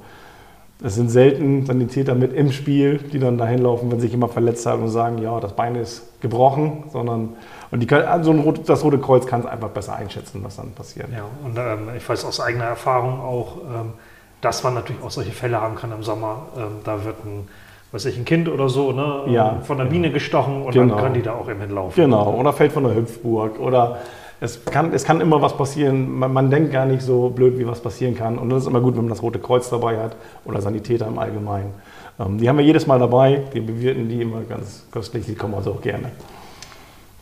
es 0.83 0.95
sind 0.95 1.09
selten 1.09 1.65
Sanitäter 1.65 2.13
mit 2.13 2.33
im 2.33 2.51
Spiel, 2.51 2.97
die 3.00 3.19
dann 3.19 3.39
dahin 3.39 3.59
laufen, 3.59 3.91
wenn 3.91 4.00
sich 4.00 4.11
jemand 4.11 4.33
verletzt 4.33 4.65
hat 4.67 4.77
und 4.77 4.89
sagen, 4.89 5.17
ja, 5.17 5.39
das 5.39 5.53
Bein 5.53 5.75
ist 5.75 6.21
gebrochen, 6.21 6.83
sondern 6.91 7.29
und 7.71 7.79
die 7.79 7.88
können, 7.88 8.05
also 8.05 8.33
das 8.51 8.83
Rote 8.83 9.00
Kreuz 9.00 9.25
kann 9.25 9.39
es 9.39 9.45
einfach 9.45 9.69
besser 9.69 9.95
einschätzen, 9.95 10.43
was 10.43 10.57
dann 10.57 10.73
passiert. 10.73 11.07
Ja, 11.11 11.23
und 11.43 11.57
ähm, 11.57 11.95
ich 11.95 12.07
weiß 12.07 12.25
aus 12.25 12.41
eigener 12.41 12.65
Erfahrung 12.65 13.21
auch, 13.21 13.57
ähm, 13.57 13.93
dass 14.41 14.63
man 14.63 14.73
natürlich 14.73 15.01
auch 15.01 15.11
solche 15.11 15.31
Fälle 15.31 15.61
haben 15.61 15.75
kann 15.75 15.91
im 15.91 16.03
Sommer. 16.03 16.47
Ähm, 16.57 16.79
da 16.83 17.03
wird 17.05 17.23
ein 17.25 17.47
was 17.93 18.05
ich, 18.05 18.17
ein 18.17 18.23
Kind 18.23 18.47
oder 18.47 18.69
so, 18.69 18.93
ne, 18.93 19.23
ja, 19.27 19.59
von 19.63 19.77
der 19.77 19.83
Biene 19.83 20.11
gestochen 20.11 20.61
und 20.61 20.71
genau. 20.71 20.93
dann 20.93 21.03
können 21.03 21.13
die 21.13 21.21
da 21.21 21.33
auch 21.33 21.50
eben 21.50 21.59
hinlaufen. 21.59 22.01
Genau, 22.01 22.35
oder 22.35 22.53
fällt 22.53 22.71
von 22.71 22.85
der 22.85 22.95
Hüpfburg 22.95 23.59
oder 23.59 23.97
es 24.41 24.65
kann, 24.65 24.91
es 24.91 25.05
kann 25.05 25.21
immer 25.21 25.39
was 25.41 25.55
passieren. 25.55 26.17
Man, 26.17 26.33
man, 26.33 26.50
denkt 26.50 26.74
gar 26.74 26.86
nicht 26.86 27.03
so 27.03 27.29
blöd, 27.29 27.60
wie 27.60 27.67
was 27.67 27.79
passieren 27.79 28.15
kann. 28.15 28.39
Und 28.39 28.50
das 28.50 28.63
ist 28.63 28.67
immer 28.67 28.81
gut, 28.81 28.95
wenn 28.95 29.03
man 29.03 29.10
das 29.10 29.21
Rote 29.21 29.38
Kreuz 29.38 29.69
dabei 29.69 30.00
hat 30.00 30.15
oder 30.45 30.60
Sanitäter 30.62 31.07
im 31.07 31.19
Allgemeinen. 31.19 31.71
Ähm, 32.19 32.39
die 32.39 32.50
haben 32.50 32.57
wir 32.57 32.65
jedes 32.65 32.88
Mal 32.88 32.98
dabei. 32.98 33.43
Die 33.53 33.60
bewirten 33.60 34.10
die 34.10 34.19
immer 34.19 34.41
ganz 34.41 34.88
köstlich. 34.91 35.27
Die 35.27 35.36
kommen 35.36 35.53
also 35.53 35.74
auch 35.74 35.81
gerne. 35.81 36.12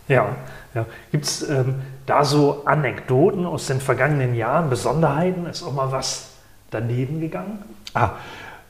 Ja, 0.08 0.28
ja. 0.74 0.86
gibt 1.12 1.26
es 1.26 1.48
ähm, 1.50 1.76
da 2.06 2.24
so 2.24 2.62
Anekdoten 2.64 3.46
aus 3.46 3.68
den 3.68 3.82
vergangenen 3.82 4.34
Jahren, 4.34 4.70
Besonderheiten? 4.70 5.46
Ist 5.46 5.62
auch 5.62 5.74
mal 5.74 5.92
was 5.92 6.30
daneben 6.72 7.20
gegangen? 7.20 7.60
Ah, 7.94 8.12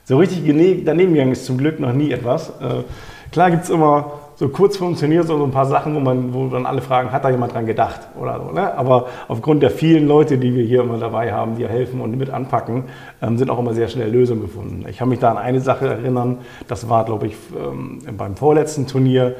so 0.04 0.18
richtig 0.18 0.44
daneben 0.84 1.12
gegangen 1.12 1.32
ist 1.32 1.46
zum 1.46 1.56
Glück 1.56 1.78
noch 1.78 1.92
nie 1.92 2.10
etwas. 2.10 2.50
Äh, 2.60 2.82
klar 3.30 3.52
gibt 3.52 3.62
es 3.62 3.70
immer 3.70 4.19
so 4.40 4.48
kurz 4.48 4.78
funktioniert 4.78 5.26
so 5.26 5.44
ein 5.44 5.50
paar 5.50 5.66
Sachen, 5.66 5.94
wo 5.94 6.00
man, 6.00 6.32
wo 6.32 6.46
dann 6.46 6.64
alle 6.64 6.80
fragen, 6.80 7.12
hat 7.12 7.26
da 7.26 7.28
jemand 7.28 7.52
dran 7.52 7.66
gedacht 7.66 8.00
oder 8.18 8.40
so. 8.40 8.52
Ne? 8.52 8.74
Aber 8.74 9.08
aufgrund 9.28 9.62
der 9.62 9.70
vielen 9.70 10.08
Leute, 10.08 10.38
die 10.38 10.54
wir 10.54 10.64
hier 10.64 10.80
immer 10.80 10.96
dabei 10.96 11.30
haben, 11.30 11.56
die 11.56 11.68
helfen 11.68 12.00
und 12.00 12.16
mit 12.16 12.30
anpacken, 12.30 12.84
ähm, 13.20 13.36
sind 13.36 13.50
auch 13.50 13.58
immer 13.58 13.74
sehr 13.74 13.88
schnell 13.88 14.10
Lösungen 14.10 14.40
gefunden. 14.40 14.86
Ich 14.88 14.96
kann 14.96 15.10
mich 15.10 15.18
da 15.18 15.30
an 15.30 15.36
eine 15.36 15.60
Sache 15.60 15.88
erinnern, 15.88 16.38
das 16.68 16.88
war, 16.88 17.04
glaube 17.04 17.26
ich, 17.26 17.36
ähm, 17.54 17.98
beim 18.16 18.34
vorletzten 18.34 18.86
Turnier. 18.86 19.34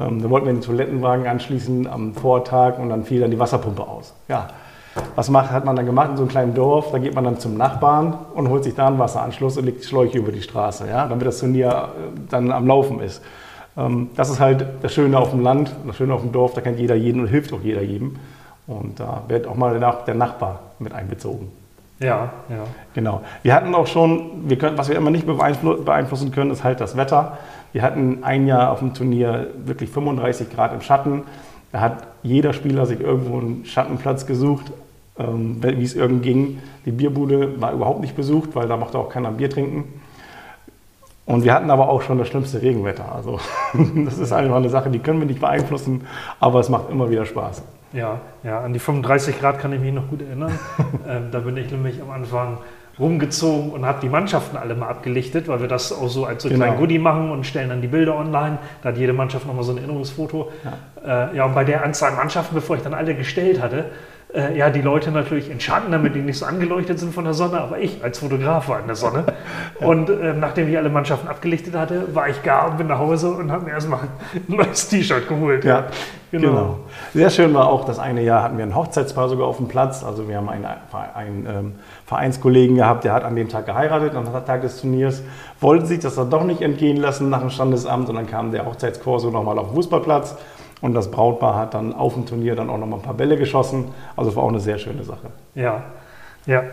Ähm, 0.00 0.22
da 0.22 0.30
wollten 0.30 0.46
wir 0.46 0.54
den 0.54 0.62
Toilettenwagen 0.62 1.26
anschließen 1.26 1.86
am 1.86 2.14
Vortag 2.14 2.78
und 2.78 2.88
dann 2.88 3.04
fiel 3.04 3.20
dann 3.20 3.30
die 3.30 3.38
Wasserpumpe 3.38 3.86
aus. 3.86 4.14
Ja, 4.26 4.48
was 5.16 5.28
macht, 5.28 5.50
hat 5.50 5.66
man 5.66 5.76
dann 5.76 5.84
gemacht 5.84 6.12
in 6.12 6.16
so 6.16 6.22
einem 6.22 6.30
kleinen 6.30 6.54
Dorf? 6.54 6.92
Da 6.92 6.96
geht 6.98 7.14
man 7.14 7.24
dann 7.24 7.38
zum 7.38 7.58
Nachbarn 7.58 8.16
und 8.34 8.48
holt 8.48 8.64
sich 8.64 8.74
da 8.74 8.86
einen 8.86 8.98
Wasseranschluss 8.98 9.58
und 9.58 9.66
legt 9.66 9.82
die 9.82 9.86
Schläuche 9.86 10.16
über 10.16 10.32
die 10.32 10.40
Straße, 10.40 10.88
ja, 10.88 11.06
damit 11.06 11.26
das 11.26 11.40
Turnier 11.40 11.68
äh, 11.68 12.20
dann 12.30 12.50
am 12.50 12.66
Laufen 12.66 13.00
ist. 13.00 13.20
Ähm, 13.76 14.10
das 14.16 14.30
ist 14.30 14.40
halt 14.40 14.66
das 14.82 14.92
Schöne 14.94 15.18
auf 15.18 15.30
dem 15.30 15.40
Land, 15.40 15.74
das 15.86 15.96
Schöne 15.96 16.14
auf 16.14 16.22
dem 16.22 16.32
Dorf, 16.32 16.54
da 16.54 16.60
kennt 16.60 16.78
jeder 16.78 16.94
jeden 16.94 17.20
und 17.20 17.28
hilft 17.28 17.52
auch 17.52 17.62
jeder 17.62 17.82
jedem. 17.82 18.16
Und 18.66 18.98
da 18.98 19.22
wird 19.28 19.46
auch 19.46 19.54
mal 19.54 19.78
der 19.78 20.14
Nachbar 20.14 20.60
mit 20.78 20.92
einbezogen. 20.92 21.50
Ja, 21.98 22.30
ja. 22.50 22.64
Genau. 22.94 23.22
Wir 23.42 23.54
hatten 23.54 23.74
auch 23.74 23.86
schon, 23.86 24.48
wir 24.48 24.58
können, 24.58 24.76
was 24.76 24.88
wir 24.88 24.96
immer 24.96 25.10
nicht 25.10 25.26
beeinflussen 25.26 26.30
können, 26.30 26.50
ist 26.50 26.62
halt 26.62 26.80
das 26.80 26.96
Wetter. 26.96 27.38
Wir 27.72 27.82
hatten 27.82 28.22
ein 28.22 28.46
Jahr 28.46 28.70
auf 28.72 28.80
dem 28.80 28.92
Turnier 28.92 29.48
wirklich 29.64 29.90
35 29.90 30.50
Grad 30.50 30.74
im 30.74 30.82
Schatten. 30.82 31.22
Da 31.72 31.80
hat 31.80 32.06
jeder 32.22 32.52
Spieler 32.52 32.86
sich 32.86 33.00
irgendwo 33.00 33.38
einen 33.38 33.64
Schattenplatz 33.64 34.26
gesucht, 34.26 34.72
ähm, 35.18 35.58
wie 35.62 35.84
es 35.84 35.94
irgend 35.94 36.22
ging. 36.22 36.58
Die 36.84 36.90
Bierbude 36.90 37.60
war 37.60 37.72
überhaupt 37.72 38.00
nicht 38.00 38.16
besucht, 38.16 38.50
weil 38.54 38.68
da 38.68 38.76
mochte 38.76 38.98
auch 38.98 39.08
keiner 39.08 39.30
Bier 39.30 39.48
trinken. 39.48 39.84
Und 41.26 41.42
wir 41.42 41.52
hatten 41.52 41.70
aber 41.70 41.88
auch 41.88 42.02
schon 42.02 42.18
das 42.18 42.28
schlimmste 42.28 42.62
Regenwetter. 42.62 43.12
Also 43.12 43.40
das 44.04 44.18
ist 44.18 44.32
einfach 44.32 44.56
eine 44.56 44.68
Sache, 44.68 44.90
die 44.90 45.00
können 45.00 45.18
wir 45.18 45.26
nicht 45.26 45.40
beeinflussen, 45.40 46.06
aber 46.40 46.60
es 46.60 46.68
macht 46.68 46.88
immer 46.88 47.10
wieder 47.10 47.26
Spaß. 47.26 47.62
Ja, 47.92 48.20
ja, 48.44 48.60
an 48.60 48.72
die 48.72 48.78
35 48.78 49.40
Grad 49.40 49.58
kann 49.58 49.72
ich 49.72 49.80
mich 49.80 49.92
noch 49.92 50.08
gut 50.08 50.22
erinnern. 50.22 50.58
ähm, 51.08 51.28
da 51.32 51.40
bin 51.40 51.56
ich 51.56 51.70
nämlich 51.70 52.00
am 52.00 52.10
Anfang 52.10 52.58
rumgezogen 52.98 53.72
und 53.72 53.84
habe 53.84 53.98
die 54.00 54.08
Mannschaften 54.08 54.56
alle 54.56 54.74
mal 54.74 54.88
abgelichtet, 54.88 55.48
weil 55.48 55.60
wir 55.60 55.68
das 55.68 55.92
auch 55.92 56.08
so 56.08 56.24
als 56.24 56.42
so 56.42 56.48
genau. 56.48 56.64
kleinen 56.64 56.78
Goodie 56.78 56.98
machen 56.98 57.30
und 57.30 57.44
stellen 57.44 57.68
dann 57.68 57.82
die 57.82 57.88
Bilder 57.88 58.16
online. 58.16 58.58
Da 58.82 58.90
hat 58.90 58.96
jede 58.96 59.12
Mannschaft 59.12 59.46
nochmal 59.46 59.64
so 59.64 59.72
ein 59.72 59.78
Erinnerungsfoto. 59.78 60.50
Ja. 61.04 61.30
Äh, 61.30 61.36
ja, 61.36 61.44
und 61.44 61.54
bei 61.54 61.64
der 61.64 61.84
Anzahl 61.84 62.12
Mannschaften, 62.12 62.54
bevor 62.54 62.76
ich 62.76 62.82
dann 62.82 62.94
alle 62.94 63.14
gestellt 63.14 63.60
hatte, 63.60 63.86
äh, 64.34 64.58
ja, 64.58 64.70
die 64.70 64.82
Leute 64.82 65.12
natürlich 65.12 65.50
in 65.50 65.60
Schatten, 65.60 65.92
damit 65.92 66.14
die 66.14 66.20
nicht 66.20 66.38
so 66.38 66.46
angeleuchtet 66.46 66.98
sind 66.98 67.14
von 67.14 67.24
der 67.24 67.32
Sonne, 67.32 67.60
aber 67.60 67.78
ich 67.78 68.02
als 68.02 68.18
Fotograf 68.18 68.68
war 68.68 68.80
in 68.80 68.86
der 68.86 68.96
Sonne. 68.96 69.24
Und 69.80 70.10
äh, 70.10 70.32
nachdem 70.34 70.68
ich 70.68 70.76
alle 70.76 70.88
Mannschaften 70.88 71.28
abgelichtet 71.28 71.74
hatte, 71.74 72.14
war 72.14 72.28
ich 72.28 72.42
gar 72.42 72.70
und 72.70 72.78
bin 72.78 72.86
nach 72.86 72.98
Hause 72.98 73.30
und 73.30 73.52
habe 73.52 73.66
mir 73.66 73.72
erstmal 73.72 74.00
ein 74.34 74.44
neues 74.48 74.88
T-Shirt 74.88 75.28
geholt. 75.28 75.64
Ja, 75.64 75.84
genau. 76.30 76.48
genau. 76.48 76.78
Sehr 77.14 77.30
schön 77.30 77.52
war 77.54 77.68
auch, 77.68 77.84
das 77.84 77.98
eine 77.98 78.22
Jahr 78.22 78.42
hatten 78.42 78.56
wir 78.56 78.64
ein 78.64 78.74
Hochzeitspaar 78.74 79.28
sogar 79.28 79.46
auf 79.46 79.58
dem 79.58 79.68
Platz. 79.68 80.02
Also 80.02 80.28
wir 80.28 80.38
haben 80.38 80.48
einen, 80.48 80.66
einen 81.14 81.46
ähm, 81.46 81.72
Vereinskollegen 82.06 82.76
gehabt, 82.76 83.04
der 83.04 83.12
hat 83.12 83.24
an 83.24 83.36
dem 83.36 83.48
Tag 83.48 83.66
geheiratet, 83.66 84.14
am 84.14 84.24
Tag 84.24 84.62
des 84.62 84.80
Turniers, 84.80 85.22
wollte 85.60 85.86
sich 85.86 86.00
das 86.00 86.14
dann 86.16 86.30
doch 86.30 86.44
nicht 86.44 86.62
entgehen 86.62 86.96
lassen 86.96 87.28
nach 87.28 87.40
dem 87.40 87.50
Standesamt 87.50 88.08
und 88.08 88.16
dann 88.16 88.26
kam 88.26 88.50
der 88.50 88.64
Hochzeitskurs 88.64 89.22
so 89.22 89.30
nochmal 89.30 89.58
auf 89.58 89.68
den 89.68 89.74
Fußballplatz 89.76 90.36
und 90.80 90.94
das 90.94 91.10
Brautpaar 91.10 91.56
hat 91.56 91.74
dann 91.74 91.92
auf 91.92 92.14
dem 92.14 92.26
Turnier 92.26 92.54
dann 92.54 92.70
auch 92.70 92.78
noch 92.78 92.86
mal 92.86 92.96
ein 92.96 93.02
paar 93.02 93.14
Bälle 93.14 93.36
geschossen. 93.36 93.92
Also 94.16 94.30
es 94.30 94.36
war 94.36 94.44
auch 94.44 94.48
eine 94.48 94.60
sehr 94.60 94.78
schöne 94.78 95.04
Sache. 95.04 95.30
Ja, 95.54 95.84
ja. 96.46 96.64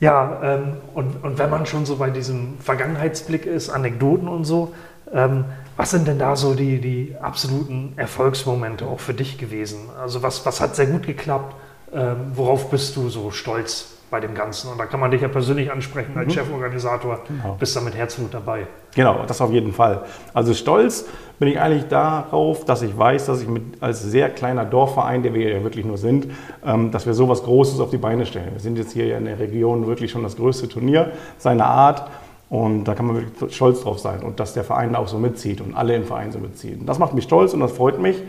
Ja, 0.00 0.40
ähm, 0.42 0.78
und, 0.94 1.22
und 1.22 1.38
wenn 1.38 1.48
man 1.48 1.64
schon 1.64 1.86
so 1.86 1.96
bei 1.96 2.10
diesem 2.10 2.58
Vergangenheitsblick 2.58 3.46
ist, 3.46 3.70
Anekdoten 3.70 4.26
und 4.26 4.44
so, 4.44 4.74
ähm, 5.12 5.44
was 5.76 5.92
sind 5.92 6.08
denn 6.08 6.18
da 6.18 6.34
so 6.34 6.54
die, 6.54 6.80
die 6.80 7.16
absoluten 7.20 7.92
Erfolgsmomente 7.96 8.84
auch 8.86 8.98
für 8.98 9.14
dich 9.14 9.38
gewesen? 9.38 9.90
Also 10.00 10.22
was, 10.22 10.44
was 10.44 10.60
hat 10.60 10.74
sehr 10.74 10.86
gut 10.86 11.06
geklappt? 11.06 11.54
Ähm, 11.94 12.32
worauf 12.34 12.70
bist 12.70 12.96
du 12.96 13.10
so 13.10 13.30
stolz 13.30 13.91
bei 14.12 14.20
dem 14.20 14.34
Ganzen. 14.34 14.70
Und 14.70 14.78
da 14.78 14.84
kann 14.84 15.00
man 15.00 15.10
dich 15.10 15.22
ja 15.22 15.28
persönlich 15.28 15.72
ansprechen 15.72 16.12
als 16.16 16.28
mhm. 16.28 16.38
Cheforganisator. 16.38 17.20
Genau. 17.26 17.56
Bist 17.58 17.74
da 17.74 17.80
mit 17.80 17.96
Herzblut 17.96 18.32
dabei. 18.32 18.66
Genau, 18.94 19.24
das 19.26 19.40
auf 19.40 19.50
jeden 19.50 19.72
Fall. 19.72 20.02
Also 20.34 20.52
stolz 20.52 21.06
bin 21.38 21.48
ich 21.48 21.58
eigentlich 21.58 21.88
darauf, 21.88 22.66
dass 22.66 22.82
ich 22.82 22.96
weiß, 22.96 23.26
dass 23.26 23.40
ich 23.40 23.48
mit, 23.48 23.82
als 23.82 24.02
sehr 24.02 24.28
kleiner 24.28 24.66
Dorfverein, 24.66 25.22
der 25.22 25.32
wir 25.32 25.48
ja 25.48 25.64
wirklich 25.64 25.86
nur 25.86 25.96
sind, 25.96 26.28
ähm, 26.64 26.90
dass 26.90 27.06
wir 27.06 27.14
sowas 27.14 27.42
Großes 27.42 27.80
auf 27.80 27.88
die 27.88 27.96
Beine 27.96 28.26
stellen. 28.26 28.50
Wir 28.52 28.60
sind 28.60 28.76
jetzt 28.76 28.92
hier 28.92 29.06
ja 29.06 29.16
in 29.16 29.24
der 29.24 29.38
Region 29.38 29.86
wirklich 29.86 30.10
schon 30.10 30.22
das 30.22 30.36
größte 30.36 30.68
Turnier 30.68 31.12
seiner 31.38 31.66
Art. 31.66 32.08
Und 32.50 32.84
da 32.84 32.94
kann 32.94 33.06
man 33.06 33.16
wirklich 33.16 33.56
stolz 33.56 33.80
drauf 33.80 33.98
sein 33.98 34.20
und 34.22 34.38
dass 34.38 34.52
der 34.52 34.62
Verein 34.62 34.94
auch 34.94 35.08
so 35.08 35.16
mitzieht 35.16 35.62
und 35.62 35.74
alle 35.74 35.96
im 35.96 36.04
Verein 36.04 36.32
so 36.32 36.38
mitziehen. 36.38 36.84
Das 36.84 36.98
macht 36.98 37.14
mich 37.14 37.24
stolz 37.24 37.54
und 37.54 37.60
das 37.60 37.72
freut 37.72 37.98
mich. 37.98 38.22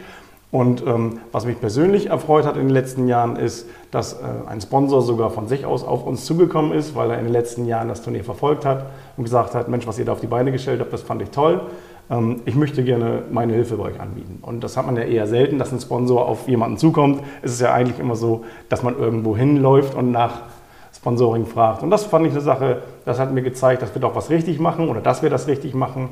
Und 0.53 0.85
ähm, 0.85 1.19
was 1.31 1.47
mich 1.47 1.59
persönlich 1.59 2.11
erfreut 2.11 2.45
hat 2.45 2.57
in 2.57 2.67
den 2.67 2.69
letzten 2.69 3.07
Jahren 3.07 3.37
ist, 3.37 3.67
dass 3.89 4.13
äh, 4.13 4.25
ein 4.47 4.61
Sponsor 4.61 5.01
sogar 5.01 5.31
von 5.31 5.47
sich 5.47 5.65
aus 5.65 5.83
auf 5.83 6.05
uns 6.05 6.25
zugekommen 6.25 6.73
ist, 6.73 6.93
weil 6.93 7.09
er 7.09 7.17
in 7.17 7.23
den 7.23 7.33
letzten 7.33 7.65
Jahren 7.65 7.87
das 7.87 8.03
Turnier 8.03 8.23
verfolgt 8.23 8.63
hat 8.63 8.85
und 9.17 9.23
gesagt 9.23 9.55
hat, 9.55 9.67
Mensch, 9.67 9.87
was 9.87 9.97
ihr 9.97 10.05
da 10.05 10.11
auf 10.11 10.19
die 10.19 10.27
Beine 10.27 10.51
gestellt 10.51 10.79
habt, 10.79 10.93
das 10.93 11.01
fand 11.01 11.23
ich 11.23 11.31
toll. 11.31 11.61
Ähm, 12.07 12.41
ich 12.45 12.53
möchte 12.53 12.83
gerne 12.83 13.23
meine 13.31 13.53
Hilfe 13.53 13.77
bei 13.77 13.85
euch 13.85 13.99
anbieten. 13.99 14.43
Und 14.43 14.63
das 14.63 14.77
hat 14.77 14.85
man 14.85 14.95
ja 14.95 15.01
eher 15.01 15.25
selten, 15.25 15.57
dass 15.57 15.71
ein 15.71 15.79
Sponsor 15.79 16.27
auf 16.27 16.47
jemanden 16.47 16.77
zukommt. 16.77 17.23
Es 17.41 17.53
ist 17.53 17.61
ja 17.61 17.73
eigentlich 17.73 17.97
immer 17.97 18.15
so, 18.15 18.45
dass 18.69 18.83
man 18.83 18.95
irgendwo 18.95 19.35
hinläuft 19.35 19.95
und 19.95 20.11
nach 20.11 20.41
Sponsoring 20.95 21.47
fragt. 21.47 21.81
Und 21.81 21.89
das 21.89 22.03
fand 22.03 22.27
ich 22.27 22.31
eine 22.31 22.41
Sache, 22.41 22.83
das 23.05 23.17
hat 23.17 23.33
mir 23.33 23.41
gezeigt, 23.41 23.81
dass 23.81 23.95
wir 23.95 24.01
doch 24.03 24.15
was 24.15 24.29
richtig 24.29 24.59
machen 24.59 24.87
oder 24.89 25.01
dass 25.01 25.23
wir 25.23 25.31
das 25.31 25.47
richtig 25.47 25.73
machen. 25.73 26.09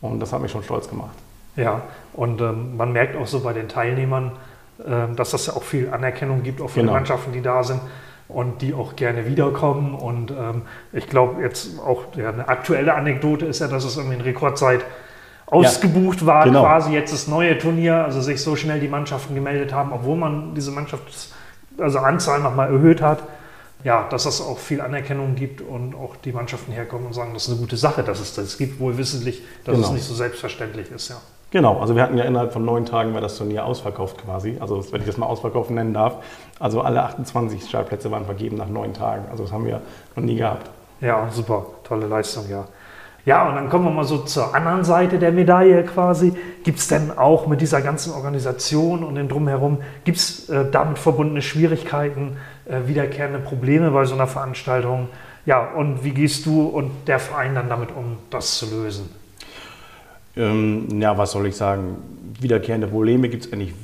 Und 0.00 0.18
das 0.18 0.32
hat 0.32 0.42
mich 0.42 0.50
schon 0.50 0.64
stolz 0.64 0.90
gemacht. 0.90 1.14
Ja, 1.56 1.82
und 2.12 2.40
ähm, 2.40 2.76
man 2.76 2.92
merkt 2.92 3.16
auch 3.16 3.26
so 3.26 3.40
bei 3.40 3.52
den 3.52 3.68
Teilnehmern, 3.68 4.32
äh, 4.78 5.14
dass 5.14 5.30
das 5.30 5.46
ja 5.46 5.54
auch 5.54 5.62
viel 5.62 5.90
Anerkennung 5.90 6.42
gibt, 6.42 6.60
auch 6.60 6.68
für 6.68 6.80
genau. 6.80 6.92
die 6.92 6.98
Mannschaften, 6.98 7.32
die 7.32 7.42
da 7.42 7.64
sind 7.64 7.80
und 8.28 8.60
die 8.62 8.74
auch 8.74 8.96
gerne 8.96 9.26
wiederkommen. 9.26 9.94
Und 9.94 10.30
ähm, 10.30 10.62
ich 10.92 11.08
glaube, 11.08 11.42
jetzt 11.42 11.78
auch 11.80 12.04
ja, 12.16 12.30
eine 12.30 12.48
aktuelle 12.48 12.94
Anekdote 12.94 13.46
ist 13.46 13.60
ja, 13.60 13.68
dass 13.68 13.84
es 13.84 13.96
irgendwie 13.96 14.16
in 14.16 14.22
Rekordzeit 14.22 14.84
ausgebucht 15.46 16.22
ja, 16.22 16.26
war, 16.26 16.44
genau. 16.44 16.62
quasi 16.62 16.92
jetzt 16.92 17.12
das 17.12 17.28
neue 17.28 17.56
Turnier, 17.58 18.04
also 18.04 18.20
sich 18.20 18.42
so 18.42 18.56
schnell 18.56 18.80
die 18.80 18.88
Mannschaften 18.88 19.34
gemeldet 19.34 19.72
haben, 19.72 19.92
obwohl 19.92 20.16
man 20.16 20.54
diese 20.54 20.72
Mannschaft, 20.72 21.02
also 21.78 21.98
Anzahl 22.00 22.40
nochmal 22.40 22.72
erhöht 22.72 23.00
hat. 23.00 23.22
Ja, 23.84 24.08
dass 24.08 24.26
es 24.26 24.40
auch 24.40 24.58
viel 24.58 24.80
Anerkennung 24.80 25.36
gibt 25.36 25.60
und 25.60 25.94
auch 25.94 26.16
die 26.16 26.32
Mannschaften 26.32 26.72
herkommen 26.72 27.06
und 27.06 27.12
sagen, 27.12 27.34
das 27.34 27.44
ist 27.44 27.50
eine 27.50 27.58
gute 27.60 27.76
Sache, 27.76 28.02
dass 28.02 28.18
es 28.18 28.34
das 28.34 28.58
gibt, 28.58 28.80
wohl 28.80 28.98
wissentlich, 28.98 29.42
dass 29.64 29.76
genau. 29.76 29.86
es 29.86 29.92
nicht 29.92 30.04
so 30.04 30.14
selbstverständlich 30.14 30.90
ist. 30.90 31.10
Ja. 31.10 31.16
Genau, 31.50 31.78
also 31.78 31.94
wir 31.94 32.02
hatten 32.02 32.18
ja 32.18 32.24
innerhalb 32.24 32.52
von 32.52 32.64
neun 32.64 32.86
Tagen 32.86 33.14
war 33.14 33.20
das 33.20 33.38
Turnier 33.38 33.64
ausverkauft 33.64 34.18
quasi. 34.24 34.56
Also 34.60 34.84
wenn 34.92 35.00
ich 35.00 35.06
das 35.06 35.16
mal 35.16 35.26
ausverkaufen 35.26 35.76
nennen 35.76 35.94
darf. 35.94 36.16
Also 36.58 36.80
alle 36.80 37.02
28 37.02 37.68
Startplätze 37.68 38.10
waren 38.10 38.24
vergeben 38.24 38.56
nach 38.56 38.68
neun 38.68 38.92
Tagen. 38.92 39.26
Also 39.30 39.44
das 39.44 39.52
haben 39.52 39.64
wir 39.64 39.80
noch 40.16 40.24
nie 40.24 40.36
gehabt. 40.36 40.68
Ja, 41.00 41.28
super, 41.30 41.66
tolle 41.84 42.06
Leistung, 42.06 42.44
ja. 42.50 42.64
Ja, 43.26 43.48
und 43.48 43.56
dann 43.56 43.68
kommen 43.68 43.84
wir 43.84 43.90
mal 43.90 44.04
so 44.04 44.18
zur 44.18 44.54
anderen 44.54 44.84
Seite 44.84 45.18
der 45.18 45.32
Medaille 45.32 45.82
quasi. 45.84 46.32
Gibt 46.62 46.78
es 46.78 46.86
denn 46.86 47.16
auch 47.16 47.48
mit 47.48 47.60
dieser 47.60 47.82
ganzen 47.82 48.12
Organisation 48.12 49.02
und 49.02 49.16
dem 49.16 49.28
Drumherum, 49.28 49.78
gibt 50.04 50.18
es 50.18 50.48
äh, 50.48 50.70
damit 50.70 50.98
verbundene 50.98 51.42
Schwierigkeiten, 51.42 52.36
äh, 52.66 52.86
wiederkehrende 52.86 53.40
Probleme 53.40 53.90
bei 53.90 54.04
so 54.04 54.14
einer 54.14 54.28
Veranstaltung? 54.28 55.08
Ja, 55.44 55.72
und 55.72 56.04
wie 56.04 56.10
gehst 56.10 56.46
du 56.46 56.66
und 56.66 56.90
der 57.08 57.18
Verein 57.18 57.56
dann 57.56 57.68
damit 57.68 57.90
um, 57.96 58.16
das 58.30 58.58
zu 58.58 58.66
lösen? 58.66 59.10
Ähm, 60.36 61.00
ja, 61.00 61.16
was 61.16 61.32
soll 61.32 61.46
ich 61.46 61.56
sagen? 61.56 61.96
Wiederkehrende 62.40 62.86
Probleme 62.86 63.28
gibt 63.28 63.46
es 63.46 63.52
eigentlich 63.52 63.74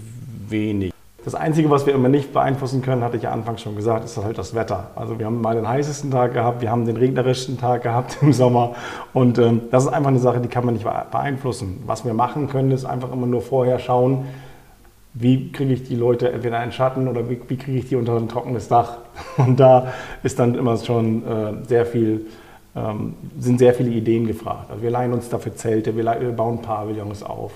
wenig. 0.48 0.92
Das 1.24 1.36
Einzige, 1.36 1.70
was 1.70 1.86
wir 1.86 1.94
immer 1.94 2.08
nicht 2.08 2.32
beeinflussen 2.32 2.82
können, 2.82 3.04
hatte 3.04 3.16
ich 3.16 3.22
ja 3.22 3.30
anfangs 3.30 3.62
schon 3.62 3.76
gesagt, 3.76 4.04
ist 4.04 4.16
halt 4.16 4.36
das 4.38 4.54
Wetter. 4.56 4.90
Also 4.96 5.20
wir 5.20 5.26
haben 5.26 5.40
mal 5.40 5.54
den 5.54 5.68
heißesten 5.68 6.10
Tag 6.10 6.34
gehabt, 6.34 6.62
wir 6.62 6.70
haben 6.70 6.84
den 6.84 6.96
regnerischsten 6.96 7.58
Tag 7.58 7.84
gehabt 7.84 8.18
im 8.22 8.32
Sommer 8.32 8.74
und 9.12 9.38
ähm, 9.38 9.62
das 9.70 9.84
ist 9.84 9.92
einfach 9.92 10.08
eine 10.08 10.18
Sache, 10.18 10.40
die 10.40 10.48
kann 10.48 10.64
man 10.64 10.74
nicht 10.74 10.84
beeinflussen. 10.84 11.84
Was 11.86 12.04
wir 12.04 12.12
machen 12.12 12.48
können, 12.48 12.72
ist 12.72 12.84
einfach 12.84 13.12
immer 13.12 13.28
nur 13.28 13.40
vorher 13.40 13.78
schauen, 13.78 14.26
wie 15.14 15.52
kriege 15.52 15.74
ich 15.74 15.84
die 15.84 15.94
Leute 15.94 16.32
entweder 16.32 16.62
in 16.64 16.72
Schatten 16.72 17.06
oder 17.06 17.28
wie, 17.30 17.40
wie 17.46 17.56
kriege 17.56 17.78
ich 17.78 17.88
die 17.88 17.96
unter 17.96 18.16
ein 18.16 18.28
trockenes 18.28 18.68
Dach. 18.68 18.98
Und 19.36 19.60
da 19.60 19.92
ist 20.22 20.38
dann 20.38 20.54
immer 20.54 20.76
schon 20.78 21.22
äh, 21.24 21.68
sehr 21.68 21.86
viel 21.86 22.26
ähm, 22.74 23.14
sind 23.38 23.58
sehr 23.58 23.74
viele 23.74 23.90
Ideen 23.90 24.26
gefragt. 24.26 24.70
Also 24.70 24.82
wir 24.82 24.90
leihen 24.90 25.12
uns 25.12 25.28
dafür 25.28 25.54
Zelte, 25.54 25.96
wir, 25.96 26.04
wir 26.04 26.32
bauen 26.32 26.62
Pavillons 26.62 27.22
auf. 27.22 27.52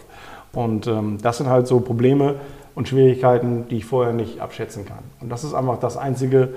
Und 0.53 0.87
ähm, 0.87 1.19
das 1.23 1.39
sind 1.39 1.49
halt 1.49 1.67
so 1.67 1.81
Probleme 1.81 2.37
und 2.75 2.89
Schwierigkeiten, 2.89 3.67
die 3.69 3.79
ich 3.79 3.85
vorher 3.85 4.13
nicht 4.13 4.41
abschätzen 4.41 4.85
kann. 4.85 4.99
Und 5.21 5.31
das 5.31 5.45
ist 5.45 5.55
einfach 5.55 5.79
das 5.79 5.97
Einzige, 5.97 6.51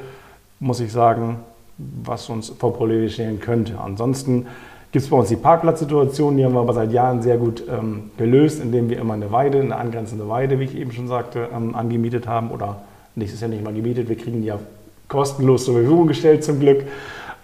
muss 0.60 0.80
ich 0.80 0.92
sagen, 0.92 1.38
was 1.78 2.30
uns 2.30 2.50
vor 2.50 2.74
Probleme 2.74 3.10
stellen 3.10 3.40
könnte. 3.40 3.80
Ansonsten 3.80 4.46
gibt 4.92 5.04
es 5.04 5.10
bei 5.10 5.18
uns 5.18 5.30
die 5.30 5.38
Parkplatzsituation, 5.38 6.36
die 6.36 6.44
haben 6.44 6.54
wir 6.54 6.60
aber 6.60 6.74
seit 6.74 6.92
Jahren 6.92 7.22
sehr 7.22 7.38
gut 7.38 7.64
ähm, 7.70 8.12
gelöst, 8.18 8.62
indem 8.62 8.90
wir 8.90 9.00
immer 9.00 9.14
eine 9.14 9.32
Weide, 9.32 9.62
eine 9.62 9.76
angrenzende 9.76 10.28
Weide, 10.28 10.60
wie 10.60 10.66
ich 10.66 10.76
eben 10.76 10.92
schon 10.92 11.08
sagte, 11.08 11.48
ähm, 11.56 11.76
angemietet 11.76 12.28
haben. 12.28 12.52
Oder 12.52 12.82
nächstes 13.16 13.40
Jahr 13.40 13.50
nicht 13.50 13.64
mal 13.64 13.74
gemietet, 13.74 14.10
wir 14.10 14.18
kriegen 14.18 14.42
die 14.42 14.48
ja 14.48 14.60
kostenlos 15.08 15.66
zur 15.66 15.76
Verfügung 15.76 16.08
gestellt 16.08 16.44
zum 16.44 16.60
Glück. 16.60 16.84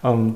Ähm, 0.04 0.36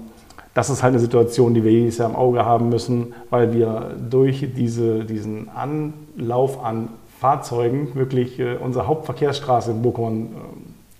das 0.53 0.69
ist 0.69 0.83
halt 0.83 0.93
eine 0.93 0.99
Situation, 0.99 1.53
die 1.53 1.63
wir 1.63 1.71
jedes 1.71 1.97
Jahr 1.97 2.09
im 2.09 2.15
Auge 2.15 2.45
haben 2.45 2.69
müssen, 2.69 3.13
weil 3.29 3.53
wir 3.53 3.95
durch 4.09 4.47
diese, 4.55 5.05
diesen 5.05 5.49
Anlauf 5.49 6.63
an 6.63 6.89
Fahrzeugen 7.19 7.95
wirklich 7.95 8.39
äh, 8.39 8.55
unsere 8.55 8.87
Hauptverkehrsstraße 8.87 9.71
in 9.71 9.81
Bochum 9.81 10.23
äh, 10.23 10.27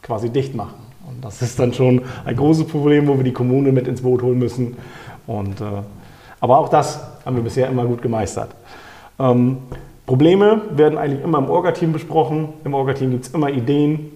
quasi 0.02 0.30
dicht 0.30 0.54
machen. 0.54 0.76
Und 1.08 1.24
das 1.24 1.42
ist 1.42 1.60
dann 1.60 1.74
schon 1.74 2.02
ein 2.26 2.36
großes 2.36 2.68
Problem, 2.68 3.08
wo 3.08 3.18
wir 3.18 3.24
die 3.24 3.34
Kommune 3.34 3.72
mit 3.72 3.88
ins 3.88 4.02
Boot 4.02 4.22
holen 4.22 4.38
müssen. 4.38 4.78
Und, 5.28 5.62
äh, 5.62 5.66
aber 6.40 6.60
auch 6.60 6.70
das 6.70 7.00
haben 7.26 7.36
wir 7.36 7.44
bisher 7.44 7.70
immer 7.70 7.86
gut 7.86 8.02
gemeistert. 8.02 8.50
Ähm, 9.18 9.58
Probleme 10.06 10.62
werden 10.72 10.98
eigentlich 10.98 11.24
immer 11.24 11.38
im 11.38 11.50
Orga-Team 11.50 11.94
besprochen. 11.94 12.50
Im 12.66 12.74
Orga-Team 12.74 13.12
gibt 13.12 13.26
es 13.26 13.34
immer 13.34 13.50
Ideen, 13.50 14.12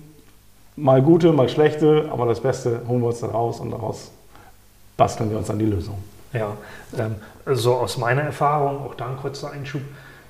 mal 0.76 1.02
gute, 1.02 1.32
mal 1.32 1.50
schlechte, 1.50 2.10
aber 2.12 2.26
das 2.26 2.42
Beste 2.42 2.82
holen 2.88 3.02
wir 3.02 3.08
uns 3.08 3.20
da 3.20 3.28
raus 3.28 3.60
und 3.60 3.72
daraus 3.72 4.12
basteln 4.98 5.30
wir 5.30 5.38
uns 5.38 5.50
an 5.50 5.60
die 5.60 5.66
Lösung. 5.66 5.98
Ja, 6.34 6.58
ähm, 6.98 7.16
so 7.46 7.76
aus 7.76 7.98
meiner 7.98 8.22
Erfahrung, 8.22 8.86
auch 8.86 8.96
da 8.96 9.08
ein 9.08 9.18
kurzer 9.18 9.52
Einschub. 9.52 9.82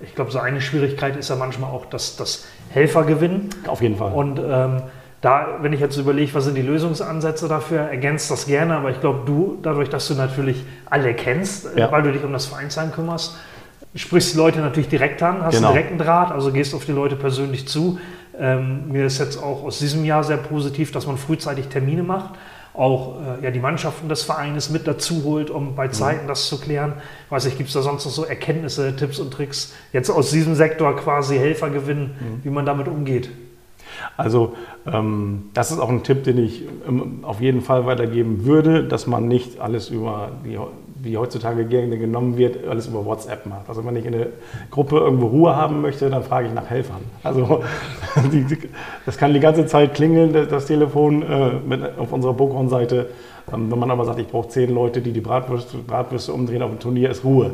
Ich 0.02 0.16
glaube, 0.16 0.32
so 0.32 0.40
eine 0.40 0.60
Schwierigkeit 0.60 1.16
ist 1.16 1.30
ja 1.30 1.36
manchmal 1.36 1.72
auch 1.72 1.86
das, 1.86 2.18
das 2.18 2.46
Helfergewinnen. 2.72 3.50
Auf 3.68 3.82
jeden 3.82 3.96
Fall. 3.96 4.12
Und 4.12 4.40
ähm, 4.40 4.82
da, 5.22 5.60
wenn 5.62 5.72
ich 5.72 5.80
jetzt 5.80 5.96
überlege, 5.96 6.34
was 6.34 6.44
sind 6.44 6.56
die 6.56 6.62
Lösungsansätze 6.62 7.48
dafür, 7.48 7.80
ergänzt 7.84 8.30
das 8.30 8.46
gerne, 8.46 8.76
aber 8.76 8.90
ich 8.90 9.00
glaube, 9.00 9.22
du, 9.26 9.58
dadurch, 9.62 9.90
dass 9.90 10.08
du 10.10 10.16
natürlich 10.16 10.62
alle 10.86 11.14
kennst, 11.14 11.66
äh, 11.78 11.80
ja. 11.80 11.92
weil 11.92 12.04
du 12.04 12.12
dich 12.12 12.26
um 12.26 12.34
das 12.34 12.48
Vereinsheim 12.48 12.92
kümmerst, 12.92 13.38
sprichst 13.96 14.34
die 14.34 14.38
Leute 14.38 14.60
natürlich 14.60 14.90
direkt 14.90 15.24
an, 15.24 15.42
hast 15.42 15.56
genau. 15.56 15.70
einen 15.70 15.78
direkten 15.78 15.98
Draht, 15.98 16.32
also 16.32 16.52
gehst 16.52 16.76
auf 16.76 16.84
die 16.84 16.92
Leute 16.92 17.16
persönlich 17.16 17.68
zu. 17.68 18.00
Ähm, 18.38 18.92
mir 18.92 19.06
ist 19.06 19.20
jetzt 19.20 19.42
auch 19.42 19.64
aus 19.64 19.80
diesem 19.80 20.04
Jahr 20.04 20.26
sehr 20.26 20.38
positiv, 20.38 20.92
dass 20.92 21.08
man 21.08 21.18
frühzeitig 21.18 21.68
Termine 21.68 22.04
macht, 22.04 22.34
auch 22.74 23.18
äh, 23.22 23.44
ja, 23.44 23.52
die 23.52 23.60
Mannschaften 23.60 24.10
des 24.10 24.24
Vereines 24.24 24.70
mit 24.70 24.88
dazu 24.88 25.24
holt, 25.24 25.50
um 25.50 25.76
bei 25.76 25.88
mhm. 25.88 25.94
Zeiten 25.94 26.28
das 26.28 26.48
zu 26.48 26.60
klären. 26.60 26.94
Weiß 27.30 27.46
ich, 27.46 27.58
gibt 27.58 27.68
es 27.68 27.74
da 27.74 27.82
sonst 27.82 28.06
noch 28.06 28.12
so 28.12 28.24
Erkenntnisse, 28.24 28.96
Tipps 28.96 29.20
und 29.20 29.32
Tricks, 29.32 29.74
jetzt 29.92 30.10
aus 30.10 30.32
diesem 30.32 30.56
Sektor 30.56 30.96
quasi 30.96 31.38
Helfer 31.38 31.70
gewinnen, 31.70 32.16
mhm. 32.20 32.44
wie 32.44 32.50
man 32.50 32.66
damit 32.66 32.88
umgeht? 32.88 33.30
Also 34.18 34.56
ähm, 34.86 35.50
das 35.54 35.72
ist 35.72 35.80
auch 35.80 35.90
ein 35.90 36.04
Tipp, 36.04 36.24
den 36.24 36.38
ich 36.38 36.64
ähm, 36.88 37.20
auf 37.24 37.42
jeden 37.42 37.62
Fall 37.62 37.86
weitergeben 37.86 38.46
würde, 38.46 38.84
dass 38.84 39.08
man 39.08 39.28
nicht 39.28 39.60
alles 39.60 39.90
über 39.90 40.32
die 40.44 40.58
wie 41.04 41.18
heutzutage 41.18 41.66
gerne 41.66 41.98
genommen 41.98 42.38
wird, 42.38 42.66
alles 42.66 42.88
über 42.88 43.06
WhatsApp 43.06 43.46
macht. 43.46 43.68
Also 43.68 43.86
wenn 43.86 43.96
ich 43.98 44.06
in 44.06 44.14
der 44.14 44.28
Gruppe 44.72 44.98
irgendwo 44.98 45.28
Ruhe 45.28 45.56
haben 45.56 45.82
möchte, 45.82 46.10
dann 46.10 46.24
frage 46.24 46.48
ich 46.48 46.54
nach 46.54 46.70
Helfern. 46.70 47.02
Also 47.24 47.62
die, 48.32 48.46
das 49.06 49.18
kann 49.18 49.34
die 49.34 49.42
ganze 49.42 49.66
Zeit 49.66 49.94
klingeln, 49.94 50.34
das 50.50 50.66
Telefon 50.66 51.22
äh, 51.22 51.52
mit, 51.68 51.98
auf 51.98 52.14
unserer 52.14 52.34
Buchhorn-Seite. 52.34 53.08
Ähm, 53.54 53.70
wenn 53.70 53.80
man 53.80 53.92
aber 53.92 54.06
sagt, 54.06 54.20
ich 54.20 54.28
brauche 54.28 54.48
zehn 54.48 54.74
Leute, 54.74 55.02
die 55.02 55.12
die 55.12 55.20
Bratwürste, 55.22 55.78
Bratwürste 55.78 56.32
umdrehen 56.32 56.62
auf 56.62 56.70
dem 56.70 56.80
Turnier, 56.80 57.10
ist 57.10 57.26
Ruhe. 57.26 57.52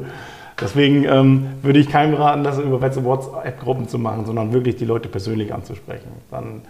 Deswegen 0.62 1.06
ähm, 1.06 1.48
würde 1.64 1.80
ich 1.80 1.90
keinem 1.90 2.14
raten, 2.14 2.44
das 2.44 2.60
über 2.60 2.82
WhatsApp-Gruppen 2.82 3.88
zu 3.88 3.98
machen, 3.98 4.26
sondern 4.26 4.54
wirklich 4.54 4.76
die 4.76 4.86
Leute 4.86 5.10
persönlich 5.10 5.54
anzusprechen. 5.54 6.12
Dann 6.30 6.62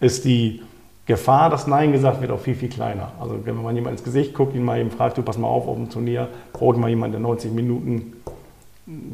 ist 0.00 0.24
die 0.24 0.62
Gefahr, 1.06 1.50
dass 1.50 1.66
Nein 1.66 1.92
gesagt 1.92 2.20
wird, 2.20 2.30
auch 2.30 2.40
viel, 2.40 2.54
viel 2.54 2.70
kleiner. 2.70 3.12
Also 3.20 3.38
wenn 3.44 3.62
man 3.62 3.74
jemand 3.74 3.96
ins 3.96 4.04
Gesicht 4.04 4.32
guckt, 4.32 4.54
ihn 4.54 4.64
mal 4.64 4.80
eben 4.80 4.90
fragt, 4.90 5.18
du 5.18 5.22
pass 5.22 5.36
mal 5.36 5.48
auf 5.48 5.68
auf 5.68 5.76
dem 5.76 5.90
Turnier, 5.90 6.28
braucht 6.52 6.78
mal 6.78 6.88
jemand, 6.88 7.12
der 7.12 7.20
90 7.20 7.52
Minuten 7.52 8.14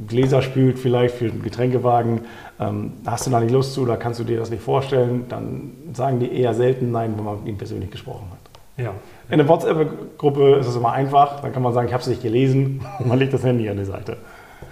Gläser 0.09 0.43
spült 0.43 0.79
vielleicht 0.79 1.15
für 1.15 1.27
einen 1.27 1.43
Getränkewagen, 1.43 2.23
ähm, 2.59 2.93
hast 3.07 3.27
du 3.27 3.31
da 3.31 3.39
nicht 3.39 3.53
Lust 3.53 3.75
zu 3.75 3.83
oder 3.83 3.97
kannst 3.97 4.19
du 4.19 4.25
dir 4.25 4.39
das 4.39 4.51
nicht 4.51 4.63
vorstellen, 4.63 5.27
dann 5.29 5.73
sagen 5.93 6.19
die 6.19 6.33
eher 6.33 6.55
selten 6.55 6.91
Nein, 6.91 7.15
wenn 7.17 7.25
man 7.25 7.39
mit 7.39 7.49
ihnen 7.49 7.59
persönlich 7.59 7.91
gesprochen 7.91 8.27
hat. 8.33 8.85
Ja. 8.85 8.95
In 9.31 9.39
der 9.39 9.47
WhatsApp-Gruppe 9.47 10.57
ist 10.57 10.67
es 10.67 10.75
immer 10.75 10.93
einfach, 10.93 11.41
dann 11.41 11.53
kann 11.53 11.63
man 11.63 11.73
sagen, 11.73 11.87
ich 11.87 11.93
habe 11.93 12.03
es 12.03 12.09
nicht 12.09 12.23
gelesen 12.23 12.85
und 12.99 13.07
man 13.07 13.19
legt 13.19 13.33
das 13.33 13.45
Handy 13.45 13.69
an 13.69 13.77
die 13.77 13.85
Seite. 13.85 14.17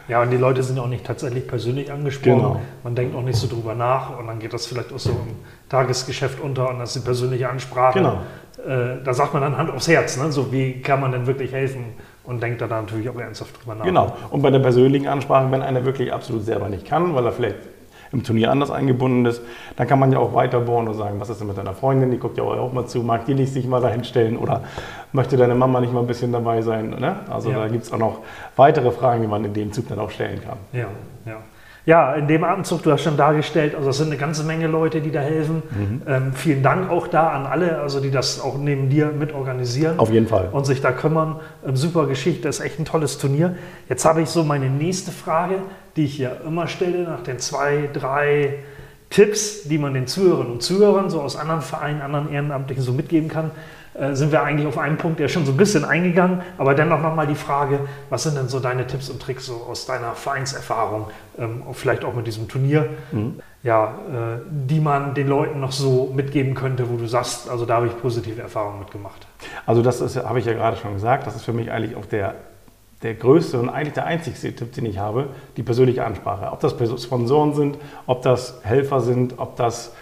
Ja, 0.09 0.22
und 0.22 0.31
die 0.31 0.37
Leute 0.37 0.62
sind 0.62 0.79
auch 0.79 0.88
nicht 0.88 1.05
tatsächlich 1.05 1.46
persönlich 1.46 1.92
angesprochen. 1.92 2.37
Genau. 2.37 2.61
Man 2.83 2.94
denkt 2.94 3.14
auch 3.14 3.22
nicht 3.22 3.37
so 3.37 3.46
drüber 3.46 3.74
nach 3.74 4.18
und 4.18 4.27
dann 4.27 4.38
geht 4.38 4.53
das 4.53 4.66
vielleicht 4.66 4.92
auch 4.92 4.98
so 4.98 5.11
im 5.11 5.37
Tagesgeschäft 5.68 6.40
unter 6.40 6.70
und 6.70 6.79
das 6.79 6.96
ist 6.96 7.03
die 7.03 7.07
persönliche 7.07 7.48
Ansprache. 7.48 7.98
Genau. 7.98 8.20
Äh, 8.66 9.03
da 9.05 9.12
sagt 9.12 9.35
man 9.35 9.42
dann 9.42 9.57
Hand 9.57 9.70
aufs 9.70 9.87
Herz, 9.88 10.16
ne? 10.16 10.33
so 10.33 10.51
wie 10.51 10.81
kann 10.81 11.01
man 11.01 11.12
denn 11.12 11.27
wirklich 11.27 11.53
helfen 11.53 11.92
und 12.24 12.42
denkt 12.42 12.61
da 12.61 12.66
dann 12.66 12.87
natürlich 12.87 13.09
auch 13.09 13.18
ernsthaft 13.18 13.61
drüber 13.61 13.74
nach. 13.74 13.85
Genau. 13.85 14.16
Und 14.31 14.42
bei 14.42 14.51
der 14.51 14.59
persönlichen 14.59 15.07
Ansprache, 15.07 15.51
wenn 15.51 15.62
einer 15.62 15.85
wirklich 15.85 16.12
absolut 16.12 16.44
selber 16.44 16.68
nicht 16.68 16.87
kann, 16.87 17.14
weil 17.14 17.24
er 17.27 17.33
vielleicht 17.33 17.57
im 18.12 18.25
Turnier 18.25 18.51
anders 18.51 18.71
eingebunden 18.71 19.27
ist, 19.27 19.42
dann 19.77 19.87
kann 19.87 19.99
man 19.99 20.12
ja 20.12 20.18
auch 20.18 20.35
weiter 20.35 20.61
bohren 20.61 20.88
und 20.88 20.94
sagen, 20.94 21.21
was 21.21 21.29
ist 21.31 21.40
denn 21.40 21.49
mit 21.49 21.59
deiner 21.59 21.75
Freundin, 21.75 22.11
die 22.11 22.18
guckt 22.18 22.38
ja 22.38 22.44
auch 22.44 22.73
mal 22.73 22.87
zu, 22.87 23.03
mag 23.03 23.27
die 23.27 23.35
nicht 23.35 23.53
sich 23.53 23.66
mal 23.66 23.81
dahin 23.81 24.05
stellen 24.05 24.37
oder 24.37 24.62
möchte 25.12 25.37
deine 25.37 25.55
Mama 25.55 25.81
nicht 25.81 25.92
mal 25.92 26.01
ein 26.01 26.07
bisschen 26.07 26.33
dabei 26.33 26.62
sein? 26.62 26.90
Ne? 26.90 27.16
Also 27.31 27.51
ja. 27.51 27.61
da 27.61 27.68
gibt 27.68 27.85
es 27.85 27.92
auch 27.92 27.99
noch 27.99 28.21
weitere 28.57 28.90
Fragen, 28.90 29.23
die 29.23 29.29
man 29.29 29.44
in 29.44 29.55
dem 29.55 29.73
Zug 29.73 29.88
dann 29.88 29.99
auch 29.99 30.11
stellen 30.11 30.40
kann. 30.42 30.59
Ja, 30.73 30.88
ja. 31.27 31.37
Ja, 31.88 32.12
in 32.12 32.29
dem 32.29 32.44
Atemzug, 32.44 32.83
du 32.83 32.92
hast 32.92 33.01
schon 33.01 33.16
dargestellt, 33.16 33.74
also 33.74 33.88
es 33.88 33.96
sind 33.96 34.09
eine 34.09 34.18
ganze 34.18 34.44
Menge 34.44 34.66
Leute, 34.66 35.01
die 35.01 35.11
da 35.11 35.20
helfen. 35.20 35.62
Mhm. 35.70 36.03
Ähm, 36.07 36.33
vielen 36.35 36.62
Dank 36.62 36.90
auch 36.90 37.07
da 37.07 37.31
an 37.31 37.46
alle, 37.46 37.81
also 37.81 37.98
die 38.01 38.11
das 38.11 38.42
auch 38.42 38.59
neben 38.59 38.90
dir 38.90 39.07
mit 39.07 39.33
organisieren. 39.33 39.98
Auf 39.98 40.12
jeden 40.12 40.27
Fall. 40.27 40.51
Und 40.53 40.66
sich 40.66 40.83
da 40.83 40.92
kümmern. 40.92 41.40
Ähm, 41.66 41.77
super 41.77 42.07
Geschichte, 42.07 42.42
das 42.42 42.59
ist 42.59 42.64
echt 42.66 42.79
ein 42.79 42.85
tolles 42.85 43.16
Turnier. 43.16 43.57
Jetzt 43.88 44.05
habe 44.05 44.20
ich 44.20 44.29
so 44.29 44.44
meine 44.44 44.68
nächste 44.68 45.12
Frage, 45.12 45.61
die 45.96 46.05
ich 46.05 46.18
ja 46.18 46.33
immer 46.46 46.68
stelle, 46.68 47.05
nach 47.05 47.22
den 47.22 47.38
zwei, 47.38 47.88
drei 47.90 48.57
Tipps, 49.09 49.62
die 49.62 49.79
man 49.79 49.94
den 49.94 50.07
Zuhörern 50.07 50.48
und 50.48 50.62
Zuhörern 50.62 51.09
so 51.09 51.22
aus 51.22 51.37
anderen 51.37 51.62
Vereinen, 51.62 52.03
anderen 52.03 52.31
Ehrenamtlichen 52.31 52.85
so 52.85 52.92
mitgeben 52.92 53.31
kann. 53.31 53.51
Äh, 53.94 54.14
sind 54.14 54.33
wir 54.33 54.42
eigentlich 54.42 54.66
auf 54.66 54.79
einen 54.79 54.96
Punkt 54.96 55.18
ja 55.18 55.29
schon 55.29 55.44
so 55.44 55.53
ein 55.53 55.57
bisschen 55.57 55.85
eingegangen, 55.85 56.42
aber 56.57 56.74
dennoch 56.74 57.01
nochmal 57.01 57.27
die 57.27 57.35
Frage, 57.35 57.81
was 58.11 58.22
sind 58.22 58.37
denn 58.37 58.48
so 58.48 58.61
deine 58.61 58.87
Tipps 58.87 59.09
und 59.11 59.20
Tricks 59.20 59.46
so 59.46 59.66
aus 59.68 59.87
deiner 59.87 60.12
Vereinserfahrung, 60.12 61.07
ähm, 61.38 61.62
vielleicht 61.72 62.05
auch 62.05 62.14
mit 62.14 62.27
diesem 62.27 62.48
Turnier, 62.48 62.90
mhm. 63.12 63.40
ja, 63.62 63.87
äh, 63.87 64.40
die 64.51 64.81
man 64.81 65.14
den 65.14 65.29
Leuten 65.29 65.61
noch 65.61 65.72
so 65.72 66.12
mitgeben 66.14 66.55
könnte, 66.55 66.88
wo 66.90 66.96
du 66.96 67.07
sagst, 67.07 67.48
also 67.48 67.64
da 67.64 67.77
habe 67.77 67.87
ich 67.87 67.98
positive 68.01 68.40
Erfahrungen 68.40 68.79
mitgemacht. 68.79 69.27
Also 69.66 69.83
das 69.83 70.01
habe 70.16 70.38
ich 70.38 70.44
ja 70.44 70.53
gerade 70.53 70.77
schon 70.77 70.94
gesagt, 70.94 71.27
das 71.27 71.35
ist 71.35 71.44
für 71.44 71.53
mich 71.53 71.70
eigentlich 71.70 71.96
auch 71.96 72.07
der, 72.07 72.35
der 73.03 73.14
größte 73.14 73.59
und 73.59 73.68
eigentlich 73.68 73.94
der 73.94 74.07
einzigste 74.07 74.55
Tipp, 74.55 74.72
den 74.74 74.87
ich 74.87 74.98
habe, 74.98 75.29
die 75.57 75.62
persönliche 75.62 76.05
Ansprache. 76.05 76.53
Ob 76.53 76.61
das 76.61 76.72
Sponsoren 77.03 77.55
sind, 77.55 77.79
ob 78.07 78.22
das 78.22 78.61
Helfer 78.62 79.01
sind, 79.01 79.38
ob 79.38 79.57
das 79.57 79.92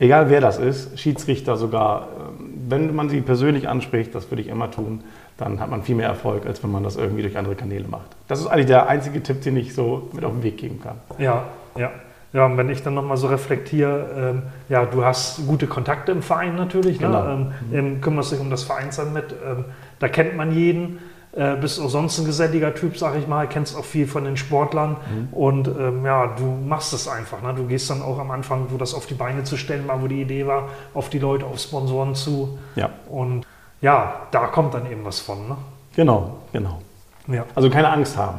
egal 0.00 0.30
wer 0.30 0.40
das 0.40 0.58
ist, 0.58 0.98
Schiedsrichter 0.98 1.56
sogar, 1.56 2.08
ähm, 2.18 2.49
wenn 2.70 2.94
man 2.94 3.08
sie 3.08 3.20
persönlich 3.20 3.68
anspricht, 3.68 4.14
das 4.14 4.30
würde 4.30 4.42
ich 4.42 4.48
immer 4.48 4.70
tun, 4.70 5.02
dann 5.36 5.60
hat 5.60 5.70
man 5.70 5.82
viel 5.82 5.94
mehr 5.94 6.08
Erfolg, 6.08 6.46
als 6.46 6.62
wenn 6.62 6.70
man 6.70 6.82
das 6.82 6.96
irgendwie 6.96 7.22
durch 7.22 7.36
andere 7.36 7.54
Kanäle 7.54 7.88
macht. 7.88 8.16
Das 8.28 8.40
ist 8.40 8.46
eigentlich 8.46 8.66
der 8.66 8.88
einzige 8.88 9.22
Tipp, 9.22 9.42
den 9.42 9.56
ich 9.56 9.74
so 9.74 10.08
mit 10.12 10.24
auf 10.24 10.32
den 10.32 10.42
Weg 10.42 10.58
geben 10.58 10.80
kann. 10.82 10.96
Ja, 11.18 11.44
ja. 11.76 11.90
Ja, 12.32 12.46
und 12.46 12.56
wenn 12.56 12.70
ich 12.70 12.82
dann 12.84 12.94
nochmal 12.94 13.16
so 13.16 13.26
reflektiere, 13.26 14.34
ähm, 14.34 14.42
ja, 14.68 14.86
du 14.86 15.04
hast 15.04 15.44
gute 15.48 15.66
Kontakte 15.66 16.12
im 16.12 16.22
Verein 16.22 16.54
natürlich, 16.54 17.00
ne? 17.00 17.08
genau. 17.08 17.48
ähm, 17.72 18.00
kümmerst 18.00 18.30
dich 18.30 18.38
um 18.38 18.50
das 18.50 18.62
Vereinsheim 18.62 19.12
mit, 19.12 19.34
ähm, 19.44 19.64
da 19.98 20.06
kennt 20.06 20.36
man 20.36 20.52
jeden 20.52 21.00
äh, 21.32 21.56
bist 21.56 21.80
auch 21.80 21.88
sonst 21.88 22.18
ein 22.18 22.24
geselliger 22.24 22.74
Typ, 22.74 22.96
sag 22.96 23.16
ich 23.16 23.28
mal, 23.28 23.46
kennst 23.48 23.76
auch 23.76 23.84
viel 23.84 24.06
von 24.06 24.24
den 24.24 24.36
Sportlern 24.36 24.96
mhm. 25.12 25.28
und 25.32 25.68
ähm, 25.68 26.04
ja, 26.04 26.26
du 26.26 26.44
machst 26.44 26.92
es 26.92 27.06
einfach. 27.06 27.40
Ne? 27.42 27.54
Du 27.54 27.66
gehst 27.66 27.88
dann 27.88 28.02
auch 28.02 28.18
am 28.18 28.30
Anfang, 28.30 28.66
wo 28.70 28.76
das 28.76 28.94
auf 28.94 29.06
die 29.06 29.14
Beine 29.14 29.44
zu 29.44 29.56
stellen 29.56 29.86
war, 29.86 30.02
wo 30.02 30.08
die 30.08 30.20
Idee 30.20 30.46
war, 30.46 30.68
auf 30.92 31.08
die 31.08 31.20
Leute, 31.20 31.46
auf 31.46 31.60
Sponsoren 31.60 32.14
zu. 32.14 32.58
Ja. 32.74 32.90
Und 33.08 33.46
ja, 33.80 34.26
da 34.32 34.46
kommt 34.46 34.74
dann 34.74 34.90
eben 34.90 35.04
was 35.04 35.20
von. 35.20 35.48
Ne? 35.48 35.56
Genau, 35.94 36.38
genau. 36.52 36.80
Ja. 37.28 37.44
Also 37.54 37.70
keine 37.70 37.90
Angst 37.90 38.16
haben. 38.16 38.38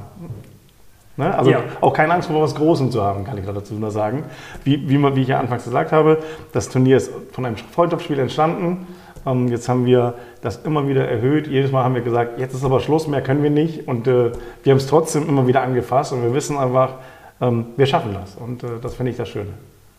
Ne? 1.17 1.37
Also 1.37 1.51
ja. 1.51 1.59
auch 1.81 1.93
keine 1.93 2.13
Angst 2.13 2.29
vor 2.29 2.41
was 2.41 2.55
Großem 2.55 2.91
zu 2.91 3.01
haben, 3.01 3.23
kann 3.23 3.37
ich 3.37 3.45
dazu 3.45 3.73
nur 3.73 3.91
sagen. 3.91 4.23
Wie, 4.63 4.89
wie, 4.89 5.15
wie 5.15 5.21
ich 5.21 5.27
ja 5.27 5.39
anfangs 5.39 5.63
gesagt 5.63 5.91
habe, 5.91 6.21
das 6.51 6.69
Turnier 6.69 6.97
ist 6.97 7.11
von 7.31 7.45
einem 7.45 7.57
Freundschaftsspiel 7.57 8.19
entstanden. 8.19 8.87
Ähm, 9.25 9.47
jetzt 9.49 9.69
haben 9.69 9.85
wir 9.85 10.15
das 10.41 10.57
immer 10.63 10.87
wieder 10.87 11.07
erhöht. 11.07 11.47
Jedes 11.47 11.71
Mal 11.71 11.83
haben 11.83 11.95
wir 11.95 12.01
gesagt, 12.01 12.39
jetzt 12.39 12.53
ist 12.53 12.63
aber 12.63 12.79
Schluss, 12.79 13.07
mehr 13.07 13.21
können 13.21 13.43
wir 13.43 13.49
nicht. 13.49 13.87
Und 13.87 14.07
äh, 14.07 14.31
wir 14.63 14.71
haben 14.71 14.77
es 14.77 14.87
trotzdem 14.87 15.27
immer 15.27 15.47
wieder 15.47 15.61
angefasst 15.61 16.13
und 16.13 16.23
wir 16.23 16.33
wissen 16.33 16.57
einfach, 16.57 16.95
ähm, 17.39 17.67
wir 17.77 17.85
schaffen 17.85 18.13
das. 18.13 18.35
Und 18.35 18.63
äh, 18.63 18.67
das 18.81 18.95
finde 18.95 19.11
ich 19.11 19.17
das 19.17 19.29
Schöne. 19.29 19.51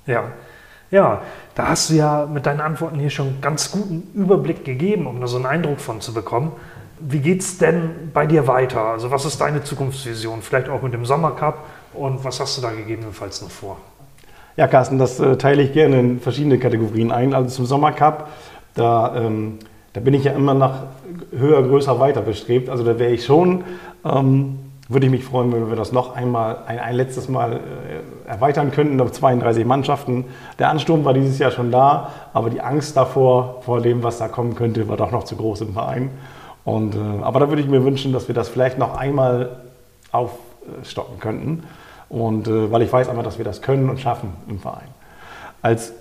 Ja. 0.06 0.24
Ja, 0.90 1.22
da 1.54 1.68
hast 1.68 1.88
du 1.88 1.94
ja 1.94 2.28
mit 2.30 2.44
deinen 2.44 2.60
Antworten 2.60 2.98
hier 2.98 3.08
schon 3.08 3.40
ganz 3.40 3.70
guten 3.72 4.10
Überblick 4.14 4.62
gegeben, 4.62 5.06
um 5.06 5.22
da 5.22 5.26
so 5.26 5.36
einen 5.36 5.46
Eindruck 5.46 5.80
von 5.80 6.02
zu 6.02 6.12
bekommen. 6.12 6.52
Wie 7.00 7.20
geht 7.20 7.40
es 7.40 7.56
denn 7.56 8.10
bei 8.12 8.26
dir 8.26 8.46
weiter? 8.46 8.84
Also 8.84 9.10
was 9.10 9.24
ist 9.24 9.40
deine 9.40 9.64
Zukunftsvision? 9.64 10.42
Vielleicht 10.42 10.68
auch 10.68 10.82
mit 10.82 10.92
dem 10.92 11.06
Sommercup 11.06 11.60
und 11.94 12.22
was 12.24 12.40
hast 12.40 12.58
du 12.58 12.62
da 12.62 12.70
gegebenenfalls 12.70 13.40
noch 13.40 13.50
vor? 13.50 13.78
Ja, 14.56 14.68
Carsten, 14.68 14.98
das 14.98 15.18
äh, 15.18 15.38
teile 15.38 15.62
ich 15.62 15.72
gerne 15.72 15.98
in 15.98 16.20
verschiedene 16.20 16.58
Kategorien 16.58 17.10
ein. 17.10 17.32
Also 17.32 17.48
zum 17.48 17.64
Sommercup 17.64 18.28
da, 18.74 19.14
ähm, 19.16 19.58
da 19.92 20.00
bin 20.00 20.14
ich 20.14 20.24
ja 20.24 20.32
immer 20.32 20.54
nach 20.54 20.84
höher, 21.30 21.62
größer, 21.62 22.00
weiter 22.00 22.22
bestrebt. 22.22 22.68
Also 22.68 22.84
da 22.84 22.98
wäre 22.98 23.12
ich 23.12 23.24
schon, 23.24 23.64
ähm, 24.04 24.58
würde 24.88 25.06
ich 25.06 25.12
mich 25.12 25.24
freuen, 25.24 25.52
wenn 25.52 25.68
wir 25.68 25.76
das 25.76 25.92
noch 25.92 26.16
einmal, 26.16 26.58
ein, 26.66 26.78
ein 26.78 26.94
letztes 26.94 27.28
Mal 27.28 27.54
äh, 27.54 28.28
erweitern 28.28 28.72
könnten 28.72 29.00
auf 29.00 29.12
32 29.12 29.64
Mannschaften. 29.64 30.24
Der 30.58 30.70
Ansturm 30.70 31.04
war 31.04 31.14
dieses 31.14 31.38
Jahr 31.38 31.50
schon 31.50 31.70
da, 31.70 32.10
aber 32.32 32.50
die 32.50 32.60
Angst 32.60 32.96
davor, 32.96 33.62
vor 33.62 33.80
dem, 33.80 34.02
was 34.02 34.18
da 34.18 34.28
kommen 34.28 34.54
könnte, 34.54 34.88
war 34.88 34.96
doch 34.96 35.10
noch 35.10 35.24
zu 35.24 35.36
groß 35.36 35.62
im 35.62 35.72
Verein. 35.74 36.10
Und, 36.64 36.94
äh, 36.94 36.98
aber 37.22 37.40
da 37.40 37.48
würde 37.48 37.62
ich 37.62 37.68
mir 37.68 37.84
wünschen, 37.84 38.12
dass 38.12 38.28
wir 38.28 38.34
das 38.34 38.48
vielleicht 38.48 38.78
noch 38.78 38.96
einmal 38.96 39.62
aufstocken 40.12 41.18
könnten. 41.18 41.64
Und 42.08 42.46
äh, 42.46 42.70
weil 42.70 42.82
ich 42.82 42.92
weiß 42.92 43.08
einfach, 43.08 43.24
dass 43.24 43.38
wir 43.38 43.44
das 43.44 43.62
können 43.62 43.88
und 43.88 44.00
schaffen 44.00 44.34
im 44.48 44.58
Verein. 44.58 44.88
Als 45.62 45.94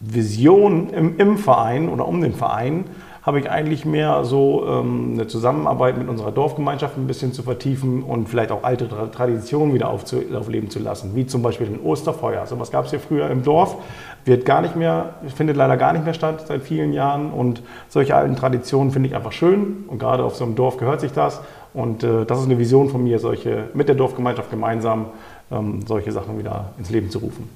Vision 0.00 0.88
im, 0.90 1.18
im, 1.18 1.36
Verein 1.36 1.90
oder 1.90 2.08
um 2.08 2.22
den 2.22 2.32
Verein 2.32 2.84
habe 3.22 3.38
ich 3.38 3.50
eigentlich 3.50 3.84
mehr 3.84 4.24
so 4.24 4.66
ähm, 4.66 5.10
eine 5.12 5.26
Zusammenarbeit 5.26 5.98
mit 5.98 6.08
unserer 6.08 6.32
Dorfgemeinschaft 6.32 6.96
ein 6.96 7.06
bisschen 7.06 7.34
zu 7.34 7.42
vertiefen 7.42 8.02
und 8.02 8.30
vielleicht 8.30 8.50
auch 8.50 8.64
alte 8.64 8.88
Traditionen 8.88 9.74
wieder 9.74 9.90
aufleben 9.90 10.70
zu 10.70 10.78
lassen, 10.78 11.14
wie 11.14 11.26
zum 11.26 11.42
Beispiel 11.42 11.66
ein 11.66 11.80
Osterfeuer. 11.80 12.46
So 12.46 12.58
was 12.58 12.70
gab 12.70 12.86
es 12.86 12.90
hier 12.92 13.00
früher 13.00 13.28
im 13.28 13.42
Dorf, 13.42 13.76
wird 14.24 14.46
gar 14.46 14.62
nicht 14.62 14.74
mehr, 14.74 15.16
findet 15.34 15.58
leider 15.58 15.76
gar 15.76 15.92
nicht 15.92 16.06
mehr 16.06 16.14
statt 16.14 16.46
seit 16.48 16.62
vielen 16.62 16.94
Jahren 16.94 17.30
und 17.30 17.62
solche 17.90 18.16
alten 18.16 18.36
Traditionen 18.36 18.92
finde 18.92 19.10
ich 19.10 19.14
einfach 19.14 19.32
schön 19.32 19.84
und 19.86 19.98
gerade 19.98 20.24
auf 20.24 20.34
so 20.34 20.44
einem 20.44 20.54
Dorf 20.54 20.78
gehört 20.78 21.02
sich 21.02 21.12
das 21.12 21.42
und 21.74 22.02
äh, 22.02 22.24
das 22.24 22.38
ist 22.38 22.46
eine 22.46 22.58
Vision 22.58 22.88
von 22.88 23.04
mir, 23.04 23.18
solche 23.18 23.64
mit 23.74 23.88
der 23.88 23.96
Dorfgemeinschaft 23.96 24.50
gemeinsam 24.50 25.06
ähm, 25.52 25.84
solche 25.86 26.10
Sachen 26.10 26.38
wieder 26.38 26.72
ins 26.78 26.88
Leben 26.88 27.10
zu 27.10 27.18
rufen. 27.18 27.50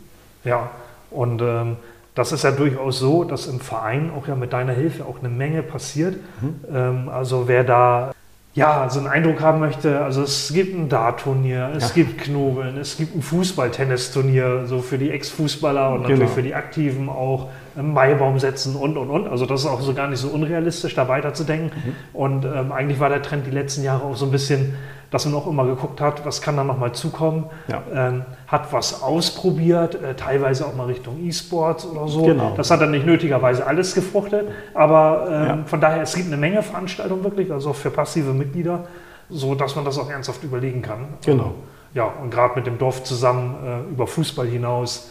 Ja, 0.45 0.69
und 1.11 1.41
ähm 1.41 1.77
das 2.15 2.33
ist 2.33 2.45
ja 2.45 2.53
durchaus 2.53 2.99
so, 2.99 3.25
dass 3.25 3.47
im 3.47 3.61
Verein 3.61 4.11
auch 4.17 4.29
ja 4.29 4.37
mit 4.37 4.53
deiner 4.53 4.73
Hilfe 4.73 5.05
auch 5.05 5.19
eine 5.19 5.29
Menge 5.29 5.63
passiert. 5.63 6.17
Mhm. 6.41 6.55
Ähm, 6.73 7.09
also 7.09 7.49
wer 7.49 7.65
da 7.65 8.13
ja, 8.55 8.89
so 8.89 9.01
einen 9.01 9.09
Eindruck 9.09 9.41
haben 9.41 9.59
möchte, 9.59 10.01
also 10.01 10.23
es 10.23 10.53
gibt 10.55 10.77
ein 10.77 10.89
Dart-Turnier, 10.89 11.73
es 11.77 11.89
ja. 11.89 12.05
gibt 12.05 12.19
Knobeln, 12.19 12.79
es 12.79 12.97
gibt 12.97 13.17
ein 13.17 13.23
Fußball-Tennisturnier, 13.23 14.67
so 14.67 14.79
für 14.79 14.97
die 14.97 15.11
Ex-Fußballer 15.11 15.91
und 15.91 16.03
natürlich 16.03 16.21
genau. 16.21 16.35
für 16.35 16.43
die 16.45 16.55
Aktiven 16.55 17.09
auch 17.09 17.49
Maibaum 17.75 18.39
setzen 18.39 18.77
und, 18.77 18.97
und, 18.97 19.11
und. 19.11 19.27
Also 19.27 19.45
das 19.45 19.63
ist 19.63 19.67
auch 19.67 19.81
so 19.81 19.93
gar 19.93 20.07
nicht 20.07 20.21
so 20.21 20.29
unrealistisch, 20.29 20.95
da 20.95 21.09
weiterzudenken. 21.09 21.73
Mhm. 21.85 21.93
Und 22.13 22.45
ähm, 22.45 22.71
eigentlich 22.71 23.01
war 23.01 23.09
der 23.09 23.23
Trend 23.23 23.45
die 23.45 23.51
letzten 23.51 23.83
Jahre 23.83 24.05
auch 24.05 24.15
so 24.15 24.27
ein 24.27 24.31
bisschen 24.31 24.75
dass 25.15 25.27
man 25.27 25.35
auch 25.37 25.47
immer 25.47 25.65
geguckt 25.65 26.01
hat, 26.01 26.27
was 26.27 26.43
kann 26.43 26.57
da 26.57 26.65
nochmal 26.65 26.91
zukommen. 26.91 27.45
Ja. 27.69 27.83
Ähm, 27.95 28.25
hat 28.49 28.73
was 28.73 29.01
ausprobiert, 29.01 29.95
äh, 29.95 30.15
teilweise 30.15 30.67
auch 30.67 30.75
mal 30.75 30.87
Richtung 30.87 31.25
E-Sports 31.25 31.87
oder 31.87 32.09
so. 32.09 32.25
Genau. 32.25 32.55
Das 32.57 32.73
hat 32.73 32.81
dann 32.81 32.91
nicht 32.91 33.07
nötigerweise 33.07 33.65
alles 33.65 33.95
gefruchtet, 33.95 34.49
aber 34.75 35.29
ähm, 35.31 35.47
ja. 35.47 35.59
von 35.67 35.81
daher, 35.81 36.03
es 36.03 36.15
gibt 36.15 36.27
eine 36.27 36.37
Menge 36.37 36.65
Veranstaltungen 36.65 37.23
wirklich, 37.23 37.53
also 37.53 37.71
auch 37.71 37.77
für 37.77 37.91
passive 37.91 38.33
Mitglieder, 38.33 38.87
so 39.31 39.55
dass 39.55 39.77
man 39.77 39.85
das 39.85 40.01
auch 40.01 40.11
ernsthaft 40.11 40.43
überlegen 40.43 40.83
kann. 40.83 41.07
Genau. 41.25 41.55
Ja, 41.95 42.11
und 42.21 42.33
gerade 42.33 42.57
mit 42.57 42.67
dem 42.67 42.77
Dorf 42.77 43.05
zusammen 43.05 43.55
äh, 43.65 43.93
über 43.93 44.09
Fußball 44.09 44.49
hinaus 44.49 45.11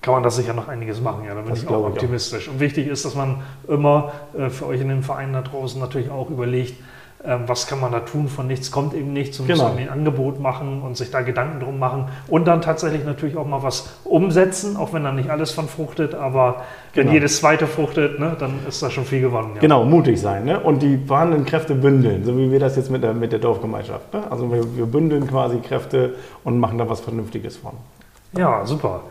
kann 0.00 0.14
man 0.14 0.22
das 0.22 0.36
sicher 0.36 0.52
noch 0.52 0.68
einiges 0.68 1.00
machen. 1.00 1.24
Ja, 1.24 1.34
da 1.34 1.40
bin 1.40 1.50
das 1.50 1.64
ich 1.64 1.68
auch 1.68 1.86
optimistisch. 1.86 2.42
Ich 2.42 2.48
auch. 2.48 2.52
Und 2.52 2.60
wichtig 2.60 2.86
ist, 2.86 3.04
dass 3.04 3.16
man 3.16 3.42
immer 3.66 4.12
äh, 4.38 4.48
für 4.48 4.66
euch 4.66 4.80
in 4.80 4.90
den 4.90 5.02
Vereinen 5.02 5.32
da 5.32 5.42
draußen 5.42 5.80
natürlich 5.80 6.10
auch 6.10 6.30
überlegt, 6.30 6.74
was 7.24 7.66
kann 7.66 7.80
man 7.80 7.90
da 7.90 8.00
tun, 8.00 8.28
von 8.28 8.46
nichts 8.46 8.70
kommt 8.70 8.92
eben 8.92 9.12
nichts 9.12 9.40
und 9.40 9.46
genau. 9.46 9.68
muss 9.68 9.78
ein 9.78 9.88
Angebot 9.88 10.40
machen 10.40 10.82
und 10.82 10.96
sich 10.96 11.10
da 11.10 11.22
Gedanken 11.22 11.60
drum 11.60 11.78
machen 11.78 12.08
und 12.28 12.46
dann 12.46 12.60
tatsächlich 12.60 13.04
natürlich 13.04 13.36
auch 13.36 13.46
mal 13.46 13.62
was 13.62 13.96
umsetzen, 14.04 14.76
auch 14.76 14.92
wenn 14.92 15.04
dann 15.04 15.16
nicht 15.16 15.30
alles 15.30 15.50
von 15.50 15.66
fruchtet, 15.66 16.14
aber 16.14 16.62
wenn 16.92 17.04
genau. 17.04 17.14
jedes 17.14 17.38
zweite 17.38 17.66
fruchtet, 17.66 18.20
ne, 18.20 18.36
dann 18.38 18.58
ist 18.68 18.82
da 18.82 18.90
schon 18.90 19.04
viel 19.04 19.22
gewonnen. 19.22 19.52
Ja. 19.54 19.60
Genau, 19.60 19.84
mutig 19.84 20.20
sein 20.20 20.44
ne? 20.44 20.60
und 20.60 20.82
die 20.82 20.98
vorhandenen 20.98 21.46
Kräfte 21.46 21.74
bündeln, 21.74 22.24
so 22.24 22.36
wie 22.36 22.52
wir 22.52 22.60
das 22.60 22.76
jetzt 22.76 22.90
mit 22.90 23.02
der, 23.02 23.14
mit 23.14 23.32
der 23.32 23.38
Dorfgemeinschaft. 23.38 24.12
Ne? 24.12 24.22
Also 24.30 24.52
wir, 24.52 24.76
wir 24.76 24.86
bündeln 24.86 25.26
quasi 25.26 25.58
Kräfte 25.60 26.14
und 26.44 26.58
machen 26.58 26.76
da 26.76 26.88
was 26.88 27.00
Vernünftiges 27.00 27.56
von. 27.56 27.72
Ja, 28.36 28.66
super. 28.66 29.02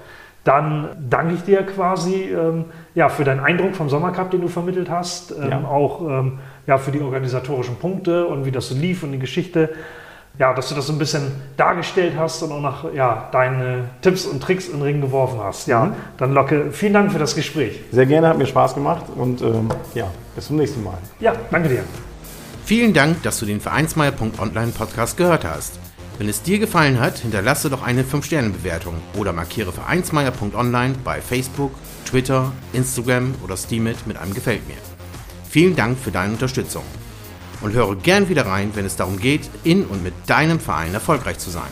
Dann 0.44 0.90
danke 1.10 1.36
ich 1.36 1.44
dir 1.44 1.64
quasi 1.64 2.26
ähm, 2.26 2.66
ja, 2.96 3.08
für 3.08 3.24
deinen 3.24 3.40
Eindruck 3.40 3.76
vom 3.76 3.90
Sommercup, 3.90 4.30
den 4.32 4.42
du 4.42 4.50
vermittelt 4.50 4.90
hast. 4.90 5.32
Ähm, 5.32 5.50
ja. 5.50 5.64
Auch 5.64 6.02
ähm, 6.02 6.40
ja, 6.68 6.78
für 6.78 6.92
die 6.92 7.02
organisatorischen 7.02 7.76
Punkte 7.76 8.26
und 8.26 8.46
wie 8.46 8.52
das 8.52 8.70
so 8.70 8.76
lief 8.76 9.04
und 9.04 9.12
die 9.12 9.20
Geschichte. 9.20 9.70
Ja, 10.40 10.52
dass 10.54 10.70
du 10.70 10.76
das 10.76 10.88
so 10.88 10.94
ein 10.94 10.98
bisschen 10.98 11.32
dargestellt 11.58 12.14
hast 12.18 12.42
und 12.42 12.52
auch 12.52 12.62
noch 12.62 12.92
ja, 12.94 13.30
deine 13.32 13.90
Tipps 14.02 14.26
und 14.26 14.42
Tricks 14.42 14.68
in 14.68 14.74
den 14.74 14.82
Ring 14.82 15.02
geworfen 15.02 15.40
hast. 15.40 15.68
Ja, 15.68 15.86
mhm. 15.86 15.94
dann 16.18 16.34
Locke, 16.34 16.72
vielen 16.72 16.94
Dank 16.94 17.12
für 17.12 17.20
das 17.20 17.36
Gespräch. 17.36 17.82
Sehr 17.92 18.08
gerne, 18.08 18.30
hat 18.30 18.38
mir 18.40 18.48
Spaß 18.48 18.74
gemacht 18.74 19.06
und 19.16 19.44
ähm, 19.44 19.70
ja, 19.94 20.10
bis 20.34 20.48
zum 20.48 20.58
nächsten 20.58 20.84
Mal. 20.84 20.98
Ja, 21.20 21.36
danke 21.52 21.70
dir. 21.70 21.84
Vielen 22.66 22.94
Dank, 22.94 23.22
dass 23.24 23.40
du 23.40 23.46
den 23.46 23.62
Vereinsmeier.online 23.62 24.72
Podcast 24.72 25.18
gehört 25.18 25.46
hast. 25.46 25.78
Wenn 26.18 26.30
es 26.30 26.42
dir 26.42 26.60
gefallen 26.60 27.00
hat, 27.00 27.20
hinterlasse 27.20 27.70
doch 27.70 27.84
eine 27.84 28.04
5-Sterne-Bewertung 28.04 28.96
oder 29.18 29.34
markiere 29.34 29.72
Vereinsmeier.online 29.72 30.96
bei 31.04 31.22
Facebook, 31.22 31.72
Twitter, 32.06 32.52
Instagram 32.72 33.36
oder 33.44 33.58
Steamit 33.58 34.08
mit 34.08 34.18
einem 34.18 34.34
Gefällt 34.34 34.68
mir. 34.68 34.93
Vielen 35.54 35.76
Dank 35.76 36.00
für 36.00 36.10
deine 36.10 36.34
Unterstützung 36.34 36.82
und 37.62 37.74
höre 37.74 37.96
gern 37.96 38.28
wieder 38.28 38.48
rein, 38.48 38.72
wenn 38.74 38.88
es 38.88 38.96
darum 38.96 39.20
geht, 39.20 39.52
in 39.64 39.86
und 39.86 40.02
mit 40.02 40.16
deinem 40.26 40.60
Verein 40.60 40.96
erfolgreich 40.96 41.38
zu 41.38 41.52
sein. 41.52 41.70